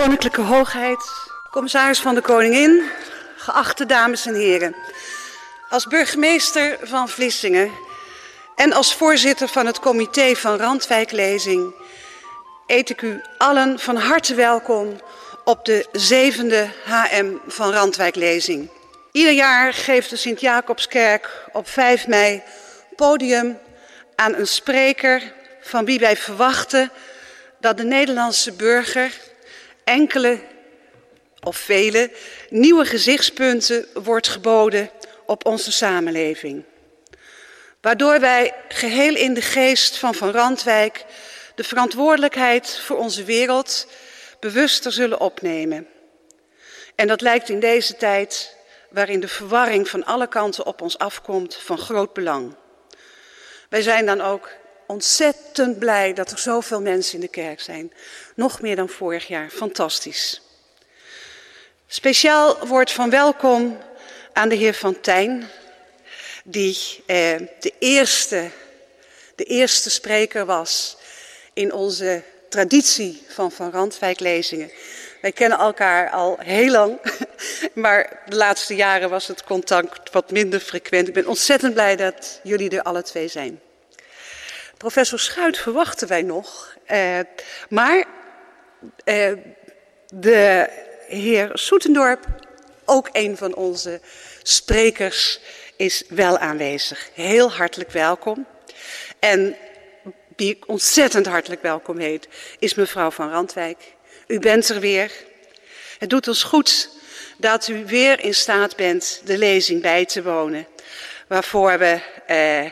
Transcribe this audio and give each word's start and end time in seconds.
Koninklijke 0.00 0.40
Hoogheid, 0.40 1.30
commissaris 1.50 2.00
van 2.00 2.14
de 2.14 2.20
Koningin, 2.20 2.82
geachte 3.36 3.86
dames 3.86 4.26
en 4.26 4.34
heren. 4.34 4.76
Als 5.68 5.86
burgemeester 5.86 6.78
van 6.82 7.08
Vlissingen 7.08 7.70
en 8.56 8.72
als 8.72 8.94
voorzitter 8.94 9.48
van 9.48 9.66
het 9.66 9.80
comité 9.80 10.34
van 10.34 10.56
Randwijklezing 10.56 11.74
eet 12.66 12.90
ik 12.90 13.02
u 13.02 13.20
allen 13.38 13.78
van 13.78 13.96
harte 13.96 14.34
welkom 14.34 15.00
op 15.44 15.64
de 15.64 15.86
zevende 15.92 16.68
HM 16.84 17.36
van 17.46 17.72
Randwijklezing. 17.72 18.70
Ieder 19.12 19.32
jaar 19.32 19.74
geeft 19.74 20.10
de 20.10 20.16
Sint-Jacobskerk 20.16 21.30
op 21.52 21.68
5 21.68 22.06
mei 22.06 22.42
podium 22.96 23.58
aan 24.16 24.34
een 24.34 24.46
spreker 24.46 25.32
van 25.60 25.84
wie 25.84 25.98
wij 25.98 26.16
verwachten 26.16 26.90
dat 27.58 27.76
de 27.76 27.84
Nederlandse 27.84 28.52
burger 28.52 29.28
enkele 29.90 30.40
of 31.40 31.56
vele 31.56 32.10
nieuwe 32.48 32.84
gezichtspunten 32.84 33.86
wordt 33.94 34.28
geboden 34.28 34.90
op 35.26 35.46
onze 35.46 35.72
samenleving. 35.72 36.64
Waardoor 37.80 38.20
wij 38.20 38.54
geheel 38.68 39.16
in 39.16 39.34
de 39.34 39.42
geest 39.42 39.96
van 39.96 40.14
Van 40.14 40.30
Randwijk 40.30 41.04
de 41.54 41.64
verantwoordelijkheid 41.64 42.78
voor 42.78 42.96
onze 42.96 43.24
wereld 43.24 43.86
bewuster 44.40 44.92
zullen 44.92 45.20
opnemen. 45.20 45.86
En 46.94 47.06
dat 47.06 47.20
lijkt 47.20 47.48
in 47.48 47.60
deze 47.60 47.96
tijd, 47.96 48.56
waarin 48.90 49.20
de 49.20 49.28
verwarring 49.28 49.88
van 49.88 50.04
alle 50.04 50.28
kanten 50.28 50.66
op 50.66 50.80
ons 50.80 50.98
afkomt, 50.98 51.56
van 51.56 51.78
groot 51.78 52.12
belang. 52.12 52.54
Wij 53.68 53.82
zijn 53.82 54.06
dan 54.06 54.20
ook 54.20 54.50
ontzettend 54.90 55.78
blij 55.78 56.12
dat 56.12 56.30
er 56.30 56.38
zoveel 56.38 56.80
mensen 56.80 57.14
in 57.14 57.20
de 57.20 57.28
kerk 57.28 57.60
zijn. 57.60 57.92
Nog 58.34 58.60
meer 58.60 58.76
dan 58.76 58.88
vorig 58.88 59.26
jaar. 59.26 59.50
Fantastisch. 59.50 60.42
Speciaal 61.86 62.66
woord 62.66 62.90
van 62.90 63.10
welkom 63.10 63.78
aan 64.32 64.48
de 64.48 64.54
heer 64.54 64.74
Van 64.74 65.00
Tijn, 65.00 65.48
die 66.44 67.02
eh, 67.06 67.36
de, 67.60 67.72
eerste, 67.78 68.50
de 69.34 69.44
eerste 69.44 69.90
spreker 69.90 70.46
was 70.46 70.96
in 71.52 71.72
onze 71.72 72.22
traditie 72.48 73.22
van 73.28 73.52
Van 73.52 73.70
Randwijklezingen. 73.70 74.70
Wij 75.20 75.32
kennen 75.32 75.58
elkaar 75.58 76.10
al 76.10 76.36
heel 76.38 76.70
lang, 76.70 76.98
maar 77.74 78.22
de 78.28 78.36
laatste 78.36 78.74
jaren 78.74 79.10
was 79.10 79.26
het 79.26 79.44
contact 79.44 80.12
wat 80.12 80.30
minder 80.30 80.60
frequent. 80.60 81.08
Ik 81.08 81.14
ben 81.14 81.26
ontzettend 81.26 81.72
blij 81.74 81.96
dat 81.96 82.40
jullie 82.42 82.70
er 82.70 82.82
alle 82.82 83.02
twee 83.02 83.28
zijn. 83.28 83.60
Professor 84.80 85.18
Schuit 85.18 85.58
verwachten 85.58 86.08
wij 86.08 86.22
nog, 86.22 86.76
eh, 86.84 87.18
maar 87.68 88.04
eh, 89.04 89.32
de 90.14 90.68
heer 91.08 91.50
Soetendorp, 91.52 92.26
ook 92.84 93.08
een 93.12 93.36
van 93.36 93.54
onze 93.54 94.00
sprekers, 94.42 95.40
is 95.76 96.04
wel 96.08 96.38
aanwezig. 96.38 97.10
Heel 97.14 97.52
hartelijk 97.52 97.90
welkom. 97.90 98.46
En 99.18 99.56
wie 100.36 100.50
ik 100.50 100.68
ontzettend 100.68 101.26
hartelijk 101.26 101.62
welkom 101.62 101.98
heet, 101.98 102.28
is 102.58 102.74
mevrouw 102.74 103.10
van 103.10 103.30
Randwijk. 103.30 103.78
U 104.26 104.38
bent 104.38 104.68
er 104.68 104.80
weer. 104.80 105.12
Het 105.98 106.10
doet 106.10 106.28
ons 106.28 106.42
goed 106.42 106.90
dat 107.38 107.68
u 107.68 107.86
weer 107.86 108.20
in 108.20 108.34
staat 108.34 108.76
bent 108.76 109.20
de 109.24 109.38
lezing 109.38 109.82
bij 109.82 110.04
te 110.04 110.22
wonen, 110.22 110.66
waarvoor 111.28 111.78
we 111.78 112.00
eh, 112.26 112.70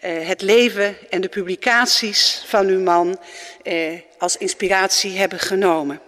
het 0.00 0.42
leven 0.42 0.96
en 1.10 1.20
de 1.20 1.28
publicaties 1.28 2.42
van 2.46 2.66
uw 2.66 2.80
man 2.80 3.20
eh, 3.62 4.00
als 4.18 4.36
inspiratie 4.36 5.18
hebben 5.18 5.38
genomen. 5.38 6.00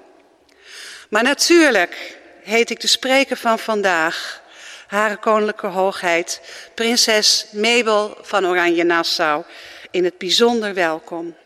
Maar 1.08 1.23
natuurlijk 1.23 2.18
heet 2.42 2.70
ik 2.70 2.80
de 2.80 2.86
spreker 2.86 3.36
van 3.36 3.58
vandaag, 3.58 4.42
Hare 4.86 5.17
Koninklijke 5.17 5.67
Hoogheid, 5.67 6.40
prinses 6.74 7.46
Mabel 7.52 8.18
van 8.20 8.46
Oranje-Nassau, 8.46 9.45
in 9.91 10.05
het 10.05 10.18
bijzonder 10.18 10.74
welkom. 10.74 11.36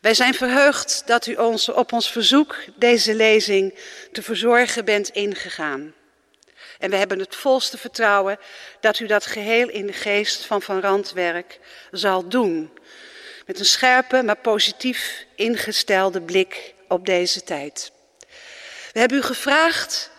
Wij 0.00 0.14
zijn 0.14 0.34
verheugd 0.34 1.02
dat 1.06 1.26
u 1.26 1.34
ons 1.34 1.68
op 1.68 1.92
ons 1.92 2.12
verzoek 2.12 2.56
deze 2.76 3.14
lezing 3.14 3.74
te 4.12 4.22
verzorgen 4.22 4.84
bent 4.84 5.08
ingegaan. 5.08 5.94
En 6.80 6.90
we 6.90 6.96
hebben 6.96 7.18
het 7.18 7.36
volste 7.36 7.78
vertrouwen 7.78 8.38
dat 8.80 8.98
u 8.98 9.06
dat 9.06 9.26
geheel 9.26 9.68
in 9.68 9.86
de 9.86 9.92
geest 9.92 10.44
van 10.44 10.62
Van 10.62 10.80
Randwerk 10.80 11.58
zal 11.90 12.28
doen. 12.28 12.70
Met 13.46 13.58
een 13.58 13.64
scherpe, 13.64 14.22
maar 14.22 14.36
positief 14.36 15.24
ingestelde 15.34 16.20
blik 16.20 16.74
op 16.88 17.06
deze 17.06 17.42
tijd. 17.42 17.92
We 18.92 19.00
hebben 19.00 19.18
u 19.18 19.22
gevraagd 19.22 20.10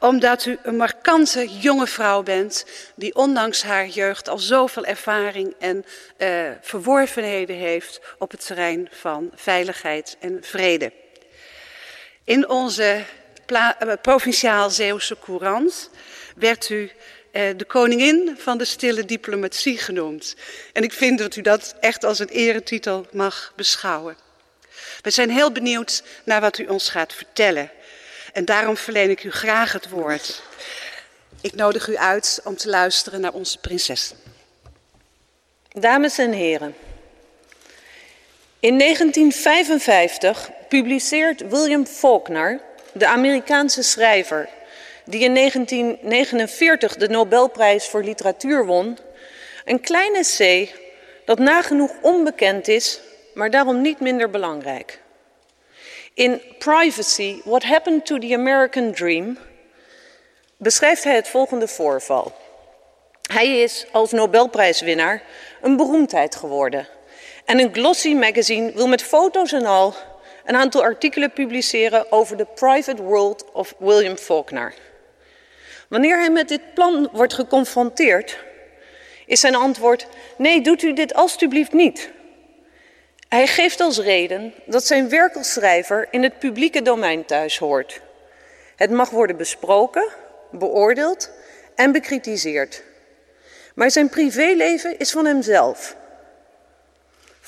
omdat 0.00 0.46
u 0.46 0.58
een 0.62 0.76
markante 0.76 1.48
jonge 1.48 1.86
vrouw 1.86 2.22
bent 2.22 2.64
die 2.94 3.14
ondanks 3.14 3.62
haar 3.62 3.86
jeugd 3.86 4.28
al 4.28 4.38
zoveel 4.38 4.84
ervaring 4.84 5.54
en 5.58 5.84
uh, 6.18 6.50
verworvenheden 6.60 7.56
heeft 7.56 8.00
op 8.18 8.30
het 8.30 8.46
terrein 8.46 8.88
van 8.90 9.30
veiligheid 9.34 10.16
en 10.20 10.38
vrede. 10.40 10.92
In 12.24 12.48
onze 12.48 13.04
provinciaal 14.02 14.70
Zeeuwse 14.70 15.16
Courant 15.20 15.90
werd 16.36 16.68
u 16.68 16.90
uh, 17.32 17.50
de 17.56 17.64
koningin 17.64 18.36
van 18.38 18.58
de 18.58 18.64
stille 18.64 19.04
diplomatie 19.04 19.78
genoemd. 19.78 20.36
En 20.72 20.82
ik 20.82 20.92
vind 20.92 21.18
dat 21.18 21.36
u 21.36 21.40
dat 21.40 21.74
echt 21.80 22.04
als 22.04 22.18
een 22.18 22.28
eretitel 22.28 23.06
mag 23.12 23.52
beschouwen. 23.56 24.16
We 25.02 25.10
zijn 25.10 25.30
heel 25.30 25.52
benieuwd 25.52 26.02
naar 26.24 26.40
wat 26.40 26.58
u 26.58 26.66
ons 26.66 26.88
gaat 26.88 27.12
vertellen. 27.12 27.70
En 28.32 28.44
daarom 28.44 28.76
verleen 28.76 29.10
ik 29.10 29.24
u 29.24 29.30
graag 29.30 29.72
het 29.72 29.88
woord. 29.88 30.42
Ik 31.40 31.54
nodig 31.54 31.88
u 31.88 31.96
uit 31.96 32.40
om 32.44 32.56
te 32.56 32.68
luisteren 32.68 33.20
naar 33.20 33.32
onze 33.32 33.58
prinses. 33.58 34.12
Dames 35.68 36.18
en 36.18 36.32
heren. 36.32 36.74
In 38.60 38.78
1955 38.78 40.50
publiceert 40.68 41.48
William 41.48 41.86
Faulkner, 41.86 42.60
de 42.98 43.06
Amerikaanse 43.06 43.82
schrijver, 43.82 44.48
die 45.04 45.20
in 45.20 45.34
1949 45.34 46.96
de 46.96 47.08
Nobelprijs 47.08 47.88
voor 47.88 48.04
literatuur 48.04 48.66
won, 48.66 48.98
een 49.64 49.80
klein 49.80 50.14
essay 50.14 50.74
dat 51.24 51.38
nagenoeg 51.38 51.90
onbekend 52.02 52.68
is, 52.68 53.00
maar 53.34 53.50
daarom 53.50 53.80
niet 53.80 54.00
minder 54.00 54.30
belangrijk. 54.30 55.00
In 56.14 56.42
Privacy, 56.58 57.40
What 57.44 57.62
Happened 57.62 58.06
to 58.06 58.18
the 58.18 58.34
American 58.34 58.92
Dream 58.92 59.38
beschrijft 60.56 61.04
hij 61.04 61.14
het 61.14 61.28
volgende 61.28 61.68
voorval. 61.68 62.32
Hij 63.32 63.62
is 63.62 63.86
als 63.92 64.12
Nobelprijswinnaar 64.12 65.22
een 65.60 65.76
beroemdheid 65.76 66.36
geworden. 66.36 66.88
En 67.44 67.58
een 67.58 67.74
glossy 67.74 68.14
magazine 68.14 68.72
wil 68.72 68.88
met 68.88 69.02
foto's 69.02 69.52
en 69.52 69.66
al 69.66 69.94
een 70.48 70.56
aantal 70.56 70.82
artikelen 70.82 71.32
publiceren 71.32 72.12
over 72.12 72.36
de 72.36 72.44
private 72.44 73.02
world 73.02 73.44
of 73.52 73.74
William 73.78 74.16
Faulkner. 74.16 74.74
Wanneer 75.88 76.18
hij 76.18 76.30
met 76.30 76.48
dit 76.48 76.74
plan 76.74 77.08
wordt 77.12 77.32
geconfronteerd, 77.34 78.38
is 79.26 79.40
zijn 79.40 79.54
antwoord: 79.54 80.06
Nee, 80.36 80.60
doet 80.60 80.82
u 80.82 80.92
dit 80.92 81.14
alstublieft 81.14 81.72
niet. 81.72 82.10
Hij 83.28 83.46
geeft 83.46 83.80
als 83.80 83.98
reden 83.98 84.54
dat 84.66 84.84
zijn 84.84 85.08
werk 85.08 85.36
als 85.36 85.52
schrijver 85.52 86.08
in 86.10 86.22
het 86.22 86.38
publieke 86.38 86.82
domein 86.82 87.24
thuis 87.24 87.58
hoort. 87.58 88.00
Het 88.76 88.90
mag 88.90 89.10
worden 89.10 89.36
besproken, 89.36 90.08
beoordeeld 90.50 91.30
en 91.74 91.92
bekritiseerd. 91.92 92.82
Maar 93.74 93.90
zijn 93.90 94.08
privéleven 94.08 94.98
is 94.98 95.10
van 95.10 95.26
hemzelf. 95.26 95.96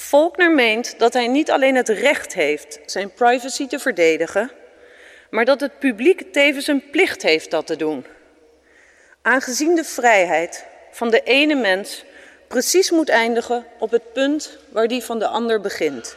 Faulkner 0.00 0.50
meent 0.50 0.99
dat 0.99 1.12
hij 1.12 1.26
niet 1.26 1.50
alleen 1.50 1.75
het 1.75 1.88
recht 1.88 2.35
heeft 2.35 2.79
zijn 2.87 3.12
privacy 3.12 3.67
te 3.67 3.79
verdedigen, 3.79 4.50
maar 5.31 5.44
dat 5.44 5.61
het 5.61 5.79
publiek 5.79 6.32
tevens 6.32 6.67
een 6.67 6.91
plicht 6.91 7.23
heeft 7.23 7.50
dat 7.50 7.67
te 7.67 7.76
doen. 7.76 8.06
Aangezien 9.23 9.75
de 9.75 9.85
vrijheid 9.85 10.64
van 10.91 11.11
de 11.11 11.23
ene 11.23 11.55
mens 11.55 12.05
precies 12.49 12.91
moet 12.91 13.08
eindigen 13.08 13.67
op 13.79 13.91
het 13.91 14.12
punt 14.12 14.58
waar 14.69 14.88
die 14.88 15.02
van 15.02 15.19
de 15.19 15.26
ander 15.26 15.61
begint. 15.61 16.17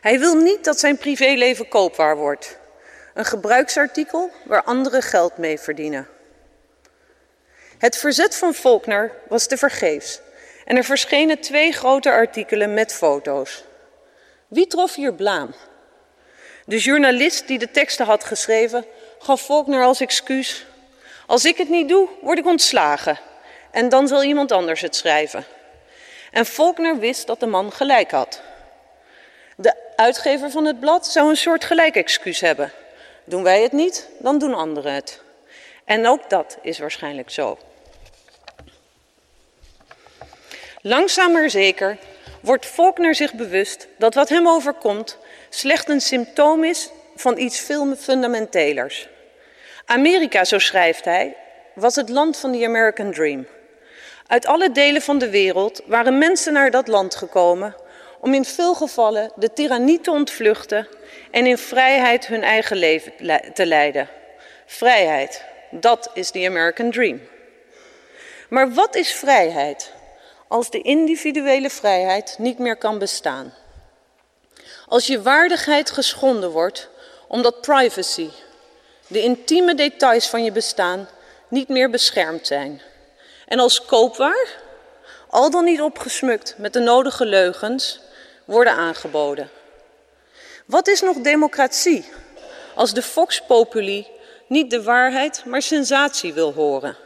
Hij 0.00 0.18
wil 0.18 0.34
niet 0.34 0.64
dat 0.64 0.78
zijn 0.78 0.96
privéleven 0.96 1.68
koopwaar 1.68 2.16
wordt. 2.16 2.58
Een 3.14 3.24
gebruiksartikel 3.24 4.30
waar 4.44 4.62
anderen 4.62 5.02
geld 5.02 5.36
mee 5.36 5.58
verdienen. 5.58 6.08
Het 7.78 7.96
verzet 7.96 8.36
van 8.36 8.54
Faulkner 8.54 9.12
was 9.28 9.46
te 9.46 9.56
vergeefs 9.56 10.20
en 10.64 10.76
er 10.76 10.84
verschenen 10.84 11.40
twee 11.40 11.72
grote 11.72 12.10
artikelen 12.10 12.74
met 12.74 12.94
foto's. 12.94 13.64
Wie 14.48 14.66
trof 14.66 14.94
hier 14.94 15.14
blaam? 15.14 15.54
De 16.66 16.78
journalist 16.78 17.46
die 17.46 17.58
de 17.58 17.70
teksten 17.70 18.06
had 18.06 18.24
geschreven 18.24 18.84
gaf 19.18 19.42
Faulkner 19.42 19.84
als 19.84 20.00
excuus: 20.00 20.66
Als 21.26 21.44
ik 21.44 21.56
het 21.56 21.68
niet 21.68 21.88
doe, 21.88 22.08
word 22.20 22.38
ik 22.38 22.46
ontslagen 22.46 23.18
en 23.70 23.88
dan 23.88 24.08
zal 24.08 24.22
iemand 24.22 24.52
anders 24.52 24.80
het 24.80 24.96
schrijven. 24.96 25.44
En 26.30 26.46
Faulkner 26.46 26.98
wist 26.98 27.26
dat 27.26 27.40
de 27.40 27.46
man 27.46 27.72
gelijk 27.72 28.10
had. 28.10 28.40
De 29.56 29.74
uitgever 29.96 30.50
van 30.50 30.64
het 30.64 30.80
blad 30.80 31.06
zou 31.06 31.28
een 31.28 31.36
soort 31.36 31.64
gelijk 31.64 31.94
excuus 31.94 32.40
hebben. 32.40 32.72
Doen 33.24 33.42
wij 33.42 33.62
het 33.62 33.72
niet, 33.72 34.08
dan 34.18 34.38
doen 34.38 34.54
anderen 34.54 34.92
het. 34.92 35.20
En 35.84 36.06
ook 36.06 36.30
dat 36.30 36.58
is 36.62 36.78
waarschijnlijk 36.78 37.30
zo. 37.30 37.58
Langzaam 40.84 41.32
maar 41.32 41.50
zeker 41.50 41.96
wordt 42.40 42.66
Faulkner 42.66 43.14
zich 43.14 43.34
bewust 43.34 43.88
dat 43.96 44.14
wat 44.14 44.28
hem 44.28 44.48
overkomt 44.48 45.18
slechts 45.48 45.88
een 45.88 46.00
symptoom 46.00 46.64
is 46.64 46.90
van 47.16 47.38
iets 47.38 47.60
veel 47.60 47.96
fundamentelers. 47.96 49.08
Amerika, 49.84 50.44
zo 50.44 50.58
schrijft 50.58 51.04
hij, 51.04 51.36
was 51.74 51.96
het 51.96 52.08
land 52.08 52.36
van 52.36 52.52
de 52.52 52.66
American 52.66 53.12
Dream. 53.12 53.46
Uit 54.26 54.46
alle 54.46 54.72
delen 54.72 55.02
van 55.02 55.18
de 55.18 55.30
wereld 55.30 55.82
waren 55.86 56.18
mensen 56.18 56.52
naar 56.52 56.70
dat 56.70 56.88
land 56.88 57.14
gekomen 57.14 57.74
om 58.20 58.34
in 58.34 58.44
veel 58.44 58.74
gevallen 58.74 59.32
de 59.36 59.52
tirannie 59.52 60.00
te 60.00 60.10
ontvluchten 60.10 60.88
en 61.30 61.46
in 61.46 61.58
vrijheid 61.58 62.26
hun 62.26 62.42
eigen 62.42 62.76
leven 62.76 63.12
te 63.54 63.66
leiden. 63.66 64.08
Vrijheid, 64.66 65.44
dat 65.70 66.10
is 66.14 66.30
de 66.30 66.46
American 66.46 66.90
Dream. 66.90 67.20
Maar 68.48 68.72
wat 68.72 68.96
is 68.96 69.12
vrijheid 69.12 69.92
als 70.52 70.70
de 70.70 70.82
individuele 70.82 71.70
vrijheid 71.70 72.34
niet 72.38 72.58
meer 72.58 72.76
kan 72.76 72.98
bestaan? 72.98 73.54
Als 74.86 75.06
je 75.06 75.22
waardigheid 75.22 75.90
geschonden 75.90 76.50
wordt 76.50 76.88
omdat 77.28 77.60
privacy, 77.60 78.28
de 79.06 79.22
intieme 79.22 79.74
details 79.74 80.28
van 80.28 80.44
je 80.44 80.52
bestaan, 80.52 81.08
niet 81.48 81.68
meer 81.68 81.90
beschermd 81.90 82.46
zijn. 82.46 82.82
En 83.46 83.58
als 83.58 83.84
koopwaar, 83.84 84.48
al 85.28 85.50
dan 85.50 85.64
niet 85.64 85.80
opgesmukt 85.80 86.54
met 86.58 86.72
de 86.72 86.80
nodige 86.80 87.24
leugens, 87.24 88.00
worden 88.44 88.72
aangeboden. 88.72 89.50
Wat 90.66 90.88
is 90.88 91.00
nog 91.00 91.16
democratie 91.16 92.04
als 92.74 92.94
de 92.94 93.02
Fox 93.02 93.42
Populi 93.42 94.06
niet 94.46 94.70
de 94.70 94.82
waarheid, 94.82 95.44
maar 95.44 95.62
sensatie 95.62 96.32
wil 96.32 96.52
horen? 96.52 96.96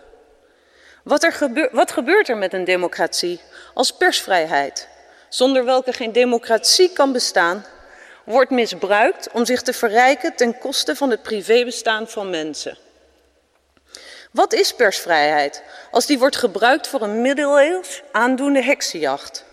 Wat, 1.07 1.23
er 1.23 1.33
gebeur, 1.33 1.69
wat 1.73 1.93
gebeurt 1.93 2.29
er 2.29 2.37
met 2.37 2.53
een 2.53 2.65
democratie 2.65 3.41
als 3.75 3.93
persvrijheid, 3.93 4.89
zonder 5.29 5.65
welke 5.65 5.93
geen 5.93 6.13
democratie 6.13 6.93
kan 6.93 7.13
bestaan, 7.13 7.65
wordt 8.25 8.51
misbruikt 8.51 9.31
om 9.33 9.45
zich 9.45 9.63
te 9.63 9.73
verrijken 9.73 10.37
ten 10.37 10.59
koste 10.59 10.97
van 10.97 11.11
het 11.11 11.23
privébestaan 11.23 12.09
van 12.09 12.31
mensen? 12.31 12.79
Wat 14.33 14.53
is 14.53 14.75
persvrijheid 14.75 15.63
als 15.91 16.07
die 16.07 16.19
wordt 16.19 16.37
gebruikt 16.37 16.89
voor 16.89 17.03
een 17.03 17.21
middeleeuws 17.21 18.03
aandoende 18.13 18.63
heksenjacht? 18.63 19.45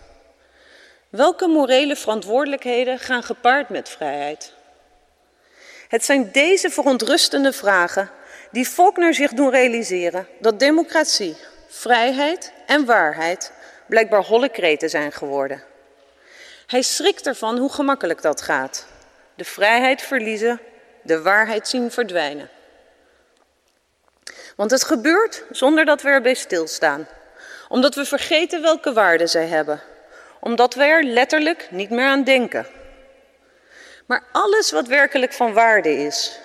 Welke 1.08 1.46
morele 1.46 1.96
verantwoordelijkheden 1.96 2.98
gaan 2.98 3.22
gepaard 3.22 3.68
met 3.68 3.88
vrijheid? 3.88 4.52
Het 5.88 6.04
zijn 6.04 6.32
deze 6.32 6.70
verontrustende 6.70 7.52
vragen 7.52 8.10
die 8.54 8.66
Faulkner 8.66 9.14
zich 9.14 9.32
doen 9.32 9.50
realiseren 9.50 10.28
dat 10.38 10.58
democratie, 10.58 11.36
vrijheid 11.68 12.52
en 12.66 12.84
waarheid 12.84 13.52
blijkbaar 13.86 14.22
holle 14.22 14.48
kreten 14.48 14.90
zijn 14.90 15.12
geworden. 15.12 15.62
Hij 16.66 16.82
schrikt 16.82 17.26
ervan 17.26 17.58
hoe 17.58 17.72
gemakkelijk 17.72 18.22
dat 18.22 18.40
gaat. 18.40 18.86
De 19.34 19.44
vrijheid 19.44 20.02
verliezen, 20.02 20.60
de 21.02 21.22
waarheid 21.22 21.68
zien 21.68 21.90
verdwijnen. 21.90 22.48
Want 24.56 24.70
het 24.70 24.84
gebeurt 24.84 25.44
zonder 25.50 25.84
dat 25.84 26.02
we 26.02 26.08
erbij 26.08 26.34
stilstaan, 26.34 27.08
omdat 27.68 27.94
we 27.94 28.04
vergeten 28.04 28.62
welke 28.62 28.92
waarden 28.92 29.28
zij 29.28 29.46
hebben 29.46 29.82
omdat 30.44 30.74
wij 30.74 30.90
er 30.90 31.04
letterlijk 31.04 31.68
niet 31.70 31.90
meer 31.90 32.06
aan 32.06 32.24
denken. 32.24 32.66
Maar 34.06 34.24
alles 34.32 34.70
wat 34.70 34.86
werkelijk 34.86 35.32
van 35.32 35.52
waarde 35.52 35.96
is, 35.96 36.40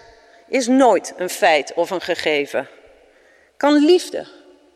is 0.49 0.67
nooit 0.67 1.13
een 1.17 1.29
feit 1.29 1.73
of 1.73 1.89
een 1.89 2.01
gegeven. 2.01 2.67
Kan 3.57 3.85
liefde, 3.85 4.27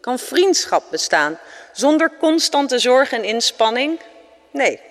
kan 0.01 0.19
vriendschap 0.19 0.83
bestaan 0.89 1.39
zonder 1.71 2.11
constante 2.19 2.79
zorg 2.79 3.11
en 3.11 3.23
inspanning? 3.23 3.99
Nee. 4.51 4.81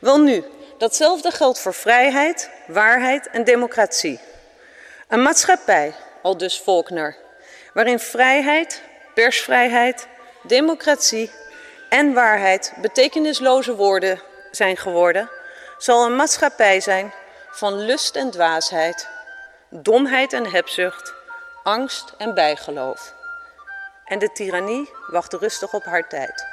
Wel 0.00 0.20
nu, 0.20 0.44
datzelfde 0.78 1.30
geldt 1.30 1.58
voor 1.58 1.74
vrijheid, 1.74 2.50
waarheid 2.66 3.28
en 3.28 3.44
democratie. 3.44 4.20
Een 5.08 5.22
maatschappij, 5.22 5.94
al 6.22 6.36
dus 6.36 6.62
waarin 7.74 7.98
vrijheid, 7.98 8.82
persvrijheid, 9.14 10.06
democratie 10.42 11.30
en 11.88 12.12
waarheid 12.12 12.72
betekenisloze 12.80 13.74
woorden 13.74 14.20
zijn 14.50 14.76
geworden, 14.76 15.30
zal 15.78 16.06
een 16.06 16.16
maatschappij 16.16 16.80
zijn 16.80 17.12
van 17.50 17.78
lust 17.78 18.16
en 18.16 18.30
dwaasheid, 18.30 19.08
domheid 19.82 20.32
en 20.32 20.50
hebzucht, 20.50 21.14
angst 21.62 22.14
en 22.18 22.34
bijgeloof. 22.34 23.14
En 24.04 24.18
de 24.18 24.32
tirannie 24.32 24.90
wacht 25.06 25.32
rustig 25.32 25.72
op 25.72 25.84
haar 25.84 26.08
tijd. 26.08 26.46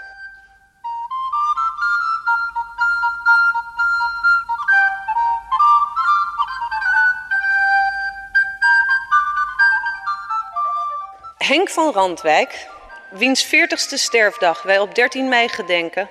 Henk 11.37 11.69
van 11.69 11.93
Randwijk 11.93 12.67
wiens 13.09 13.45
40ste 13.45 13.95
sterfdag 13.95 14.61
wij 14.61 14.79
op 14.79 14.95
13 14.95 15.29
mei 15.29 15.47
gedenken, 15.47 16.09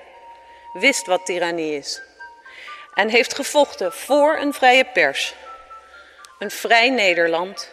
wist 0.73 1.05
wat 1.05 1.25
tirannie 1.25 1.77
is. 1.77 2.01
En 2.93 3.09
heeft 3.09 3.35
gevochten 3.35 3.93
voor 3.93 4.37
een 4.37 4.53
vrije 4.53 4.85
pers. 4.85 5.35
Een 6.41 6.51
vrij 6.51 6.89
Nederland. 6.89 7.69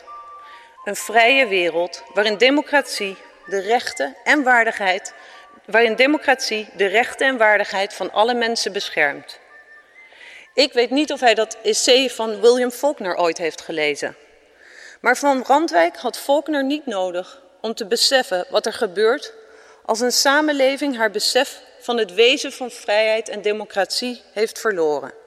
Een 0.85 0.97
vrije 0.97 1.47
wereld 1.47 2.03
waarin 2.15 2.37
democratie 2.37 3.17
de 3.47 3.61
rechten 3.61 4.17
en 4.25 4.43
waardigheid, 4.43 5.15
waarin 5.65 5.95
democratie 5.95 6.69
de 6.77 6.87
rechten 6.87 7.27
en 7.27 7.37
waardigheid 7.37 7.95
van 7.95 8.13
alle 8.13 8.35
mensen 8.35 8.73
beschermt. 8.73 9.39
Ik 10.55 10.73
weet 10.73 10.91
niet 10.91 11.13
of 11.13 11.21
hij 11.21 11.35
dat 11.35 11.57
essay 11.63 12.11
van 12.11 12.41
William 12.41 12.71
Faulkner 12.71 13.17
ooit 13.17 13.39
heeft 13.39 13.61
gelezen. 13.61 14.17
Maar 15.01 15.17
van 15.17 15.45
Randwijk 15.47 15.97
had 15.97 16.19
Faulkner 16.19 16.65
niet 16.65 16.87
nodig 16.87 17.43
om 17.61 17.75
te 17.75 17.87
beseffen 17.87 18.47
wat 18.51 18.67
er 18.67 18.73
gebeurt 18.73 19.33
als 19.85 20.01
een 20.01 20.13
samenleving 20.13 20.97
haar 20.97 21.11
besef 21.11 21.61
van 21.79 21.97
het 21.97 22.15
wezen 22.15 22.53
van 22.53 22.71
vrijheid 22.71 23.29
en 23.29 23.43
democratie 23.43 24.23
heeft 24.33 24.59
verloren. 24.59 25.27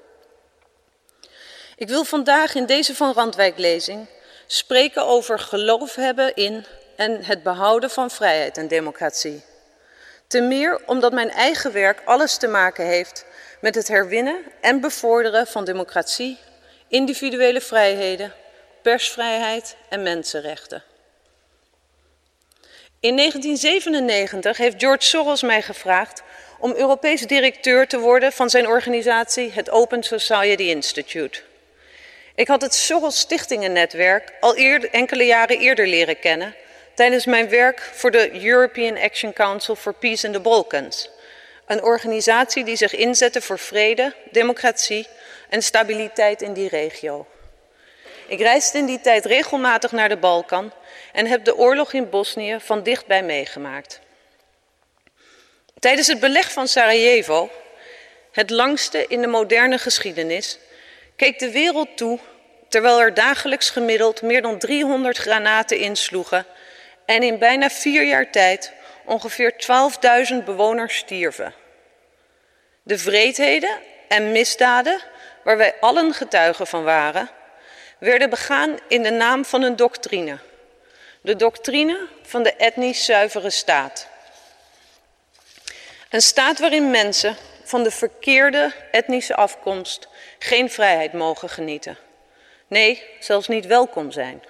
Ik 1.82 1.88
wil 1.88 2.04
vandaag 2.04 2.56
in 2.56 2.66
deze 2.66 2.96
Van 2.96 3.14
Randwijk-lezing 3.14 4.08
spreken 4.48 5.06
over 5.06 5.40
geloof 5.40 5.96
hebben 5.96 6.36
in 6.36 6.66
en 6.96 7.24
het 7.24 7.44
behouden 7.44 7.90
van 7.90 8.12
vrijheid 8.12 8.58
en 8.58 8.68
democratie. 8.68 9.44
Ten 10.28 10.48
meer 10.48 10.82
omdat 10.86 11.12
mijn 11.12 11.32
eigen 11.32 11.72
werk 11.72 12.02
alles 12.06 12.38
te 12.38 12.48
maken 12.48 12.86
heeft 12.86 13.26
met 13.62 13.76
het 13.76 13.88
herwinnen 13.88 14.38
en 14.60 14.82
bevorderen 14.82 15.48
van 15.48 15.66
democratie, 15.66 16.38
individuele 16.88 17.62
vrijheden, 17.62 18.34
persvrijheid 18.82 19.76
en 19.90 20.04
mensenrechten. 20.04 20.84
In 23.00 23.16
1997 23.18 24.58
heeft 24.58 24.80
George 24.80 25.06
Soros 25.06 25.42
mij 25.42 25.62
gevraagd 25.62 26.24
om 26.60 26.74
Europees 26.74 27.22
directeur 27.22 27.88
te 27.88 28.00
worden 28.00 28.32
van 28.32 28.50
zijn 28.50 28.68
organisatie, 28.68 29.52
het 29.52 29.70
Open 29.70 30.04
Society 30.04 30.64
Institute. 30.64 31.50
Ik 32.36 32.48
had 32.48 32.62
het 32.62 32.74
Soros 32.74 33.20
Stichtingennetwerk 33.20 34.34
al 34.40 34.56
enkele 34.92 35.26
jaren 35.26 35.60
eerder 35.60 35.88
leren 35.88 36.20
kennen 36.20 36.56
tijdens 36.94 37.26
mijn 37.26 37.50
werk 37.50 37.80
voor 37.94 38.12
de 38.12 38.46
European 38.46 38.98
Action 38.98 39.34
Council 39.34 39.76
for 39.76 39.94
Peace 39.94 40.26
in 40.26 40.34
the 40.34 40.40
Balkans, 40.40 41.10
een 41.66 41.84
organisatie 41.84 42.64
die 42.64 42.76
zich 42.76 42.96
inzette 42.96 43.42
voor 43.42 43.60
vrede, 43.60 44.14
democratie 44.32 45.08
en 45.50 45.64
stabiliteit 45.64 46.42
in 46.42 46.54
die 46.54 46.70
regio. 46.70 47.28
Ik 48.28 48.40
reisde 48.40 48.78
in 48.78 48.86
die 48.86 49.02
tijd 49.02 49.26
regelmatig 49.26 49.92
naar 49.92 50.10
de 50.10 50.18
Balkan 50.18 50.72
en 51.14 51.26
heb 51.26 51.46
de 51.46 51.58
oorlog 51.58 51.94
in 51.94 52.10
Bosnië 52.10 52.58
van 52.60 52.84
dichtbij 52.84 53.24
meegemaakt. 53.24 54.00
Tijdens 55.80 56.08
het 56.08 56.20
beleg 56.20 56.52
van 56.52 56.68
Sarajevo, 56.68 57.50
het 58.32 58.50
langste 58.50 59.06
in 59.08 59.22
de 59.22 59.28
moderne 59.28 59.78
geschiedenis, 59.78 60.58
keek 61.22 61.40
de 61.40 61.52
wereld 61.52 61.98
toe 61.98 62.20
terwijl 62.68 63.02
er 63.02 63.14
dagelijks 63.14 63.70
gemiddeld 63.70 64.22
meer 64.22 64.42
dan 64.42 64.60
300 64.60 65.18
granaten 65.18 65.78
insloegen 65.78 66.46
en 67.06 67.24
in 67.24 67.38
bijna 67.38 67.70
vier 67.70 68.04
jaar 68.04 68.32
tijd 68.32 68.74
ongeveer 69.06 69.54
12.000 70.32 70.36
bewoners 70.46 70.98
stierven. 70.98 71.54
De 72.84 72.98
vreedheden 72.98 73.78
en 74.08 74.32
misdaden, 74.32 75.02
waar 75.44 75.58
wij 75.58 75.76
allen 75.80 76.14
getuigen 76.14 76.68
van 76.68 76.84
waren, 76.84 77.30
werden 77.98 78.30
begaan 78.30 78.80
in 78.88 79.04
de 79.04 79.12
naam 79.12 79.46
van 79.46 79.62
een 79.62 79.76
doctrine. 79.76 80.38
De 81.22 81.36
doctrine 81.36 82.08
van 82.22 82.44
de 82.44 82.56
etnisch 82.56 83.06
zuivere 83.06 83.50
staat. 83.50 84.08
Een 86.10 86.22
staat 86.22 86.60
waarin 86.60 86.92
mensen 86.92 87.36
van 87.64 87.84
de 87.84 87.92
verkeerde 87.92 88.72
etnische 88.92 89.36
afkomst 89.36 90.10
geen 90.44 90.70
vrijheid 90.70 91.14
mogen 91.14 91.50
genieten. 91.50 91.98
Nee, 92.68 93.04
zelfs 93.20 93.48
niet 93.48 93.66
welkom 93.66 94.12
zijn. 94.12 94.44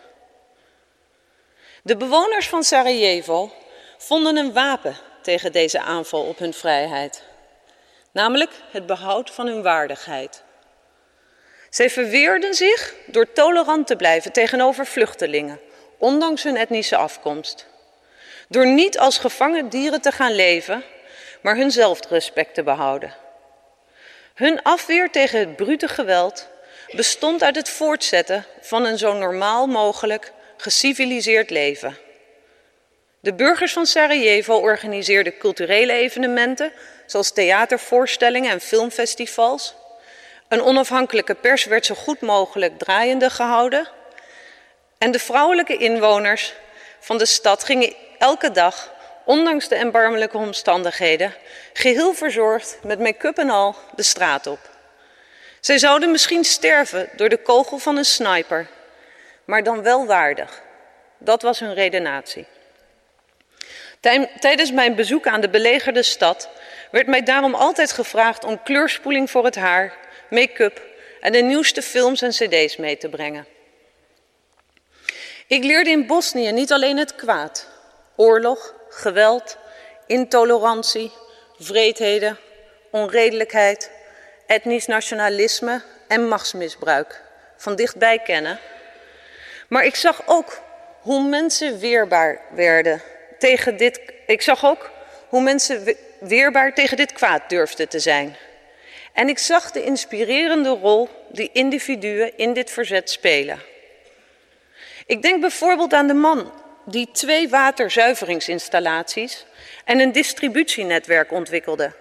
De 1.84 1.98
bewoners 1.98 2.50
van 2.50 2.64
Sarajevo 2.64 3.52
vonden 3.98 4.36
een 4.38 4.54
wapen 4.54 4.98
tegen 5.22 5.52
deze 5.52 5.80
aanval 5.80 6.24
op 6.24 6.38
hun 6.38 6.54
vrijheid, 6.54 7.24
namelijk 8.12 8.52
het 8.72 8.86
behoud 8.86 9.32
van 9.32 9.48
hun 9.48 9.62
waardigheid. 9.62 10.44
Zij 11.70 11.90
verweerden 11.90 12.54
zich 12.54 12.96
door 13.06 13.34
tolerant 13.34 13.88
te 13.88 13.96
blijven 13.96 14.32
tegenover 14.32 14.86
vluchtelingen, 14.86 15.60
ondanks 15.98 16.44
hun 16.44 16.58
etnische 16.58 16.98
afkomst. 16.98 17.68
Door 18.48 18.68
niet 18.68 19.00
als 19.00 19.18
gevangen 19.18 19.70
dieren 19.70 20.02
te 20.02 20.12
gaan 20.12 20.34
leven, 20.34 20.84
maar 21.42 21.56
hun 21.56 21.72
zelfrespect 21.72 22.54
te 22.54 22.64
behouden. 22.64 23.21
Hun 24.34 24.62
afweer 24.62 25.12
tegen 25.12 25.40
het 25.40 25.56
brute 25.56 25.88
geweld 25.88 26.48
bestond 26.92 27.44
uit 27.44 27.56
het 27.56 27.70
voortzetten 27.70 28.46
van 28.62 28.86
een 28.86 28.98
zo 28.98 29.14
normaal 29.14 29.68
mogelijk 29.68 30.32
geciviliseerd 30.58 31.50
leven. 31.50 31.98
De 33.20 33.34
burgers 33.34 33.74
van 33.74 33.86
Sarajevo 33.86 34.56
organiseerden 34.56 35.38
culturele 35.38 35.94
evenementen, 35.94 36.72
zoals 37.06 37.32
theatervoorstellingen 37.32 38.52
en 38.52 38.62
filmfestivals. 38.62 39.76
Een 40.48 40.62
onafhankelijke 40.62 41.36
pers 41.36 41.66
werd 41.66 41.86
zo 41.86 41.96
goed 41.96 42.22
mogelijk 42.22 42.78
draaiende 42.78 43.30
gehouden. 43.30 43.88
En 44.98 45.12
de 45.12 45.20
vrouwelijke 45.20 45.78
inwoners 45.78 46.54
van 47.00 47.18
de 47.18 47.26
stad 47.26 47.64
gingen 47.64 47.94
elke 48.18 48.52
dag, 48.52 48.91
ondanks 49.26 49.68
de 49.68 49.76
erbarmelijke 49.76 50.38
omstandigheden, 50.38 51.34
geheel 51.74 52.14
verzorgd 52.14 52.80
met 52.84 53.00
make-up 53.00 53.38
en 53.38 53.50
al 53.50 53.76
de 53.96 54.04
straat 54.04 54.48
op. 54.48 54.60
Zij 55.60 55.78
zouden 55.78 56.12
misschien 56.12 56.44
sterven 56.44 57.10
door 57.16 57.30
de 57.30 57.42
kogel 57.42 57.78
van 57.78 57.98
een 57.98 58.06
sniper, 58.06 58.68
maar 59.46 59.64
dan 59.64 59.84
wel 59.84 60.06
waardig. 60.06 60.62
Dat 61.18 61.42
was 61.42 61.60
hun 61.60 61.74
redenatie. 61.74 62.46
Tijdens 64.40 64.72
mijn 64.72 64.96
bezoek 64.96 65.28
aan 65.28 65.42
de 65.42 65.50
belegerde 65.50 66.04
stad 66.04 66.50
werd 66.92 67.08
mij 67.08 67.24
daarom 67.24 67.56
altijd 67.56 67.92
gevraagd 67.92 68.44
om 68.44 68.64
kleurspoeling 68.64 69.32
voor 69.32 69.46
het 69.46 69.56
haar, 69.56 69.98
make-up 70.30 70.82
en 71.20 71.32
de 71.32 71.42
nieuwste 71.42 71.82
films 71.82 72.22
en 72.22 72.30
cd's 72.30 72.78
mee 72.78 72.98
te 72.98 73.10
brengen. 73.10 73.48
Ik 75.48 75.64
leerde 75.64 75.90
in 75.90 76.08
Bosnië 76.08 76.52
niet 76.52 76.72
alleen 76.72 76.98
het 76.98 77.16
kwaad, 77.16 77.68
oorlog, 78.16 78.74
geweld, 78.92 79.58
intolerantie, 80.06 81.12
vreedheden, 81.60 82.38
onredelijkheid, 82.90 83.92
etnisch 84.48 84.86
nationalisme 84.86 85.82
en 86.08 86.28
machtsmisbruik 86.28 87.22
van 87.58 87.76
dichtbij 87.76 88.20
kennen. 88.20 88.60
Maar 89.68 89.86
ik 89.86 89.96
zag 89.96 90.22
ook 90.26 90.62
hoe 91.02 91.24
mensen 91.24 91.80
weerbaar 91.80 92.42
werden 92.52 93.02
tegen 93.40 93.78
dit. 93.78 94.02
Ik 94.28 94.42
zag 94.42 94.66
ook 94.66 94.90
hoe 95.28 95.42
mensen 95.42 95.96
weerbaar 96.20 96.74
tegen 96.74 96.98
dit 96.98 97.14
kwaad 97.14 97.50
durfden 97.50 97.90
te 97.90 98.00
zijn. 98.00 98.36
En 99.14 99.30
ik 99.30 99.40
zag 99.40 99.72
de 99.72 99.84
inspirerende 99.84 100.70
rol 100.70 101.10
die 101.30 101.50
individuen 101.54 102.38
in 102.38 102.54
dit 102.54 102.72
verzet 102.72 103.10
spelen. 103.10 103.60
Ik 105.06 105.22
denk 105.22 105.42
bijvoorbeeld 105.42 105.94
aan 105.94 106.08
de 106.08 106.14
man 106.14 106.52
die 106.86 107.10
twee 107.12 107.50
waterzuiveringsinstallaties 107.50 109.46
en 109.86 110.00
een 110.00 110.12
distributienetwerk 110.12 111.32
ontwikkelde, 111.32 111.92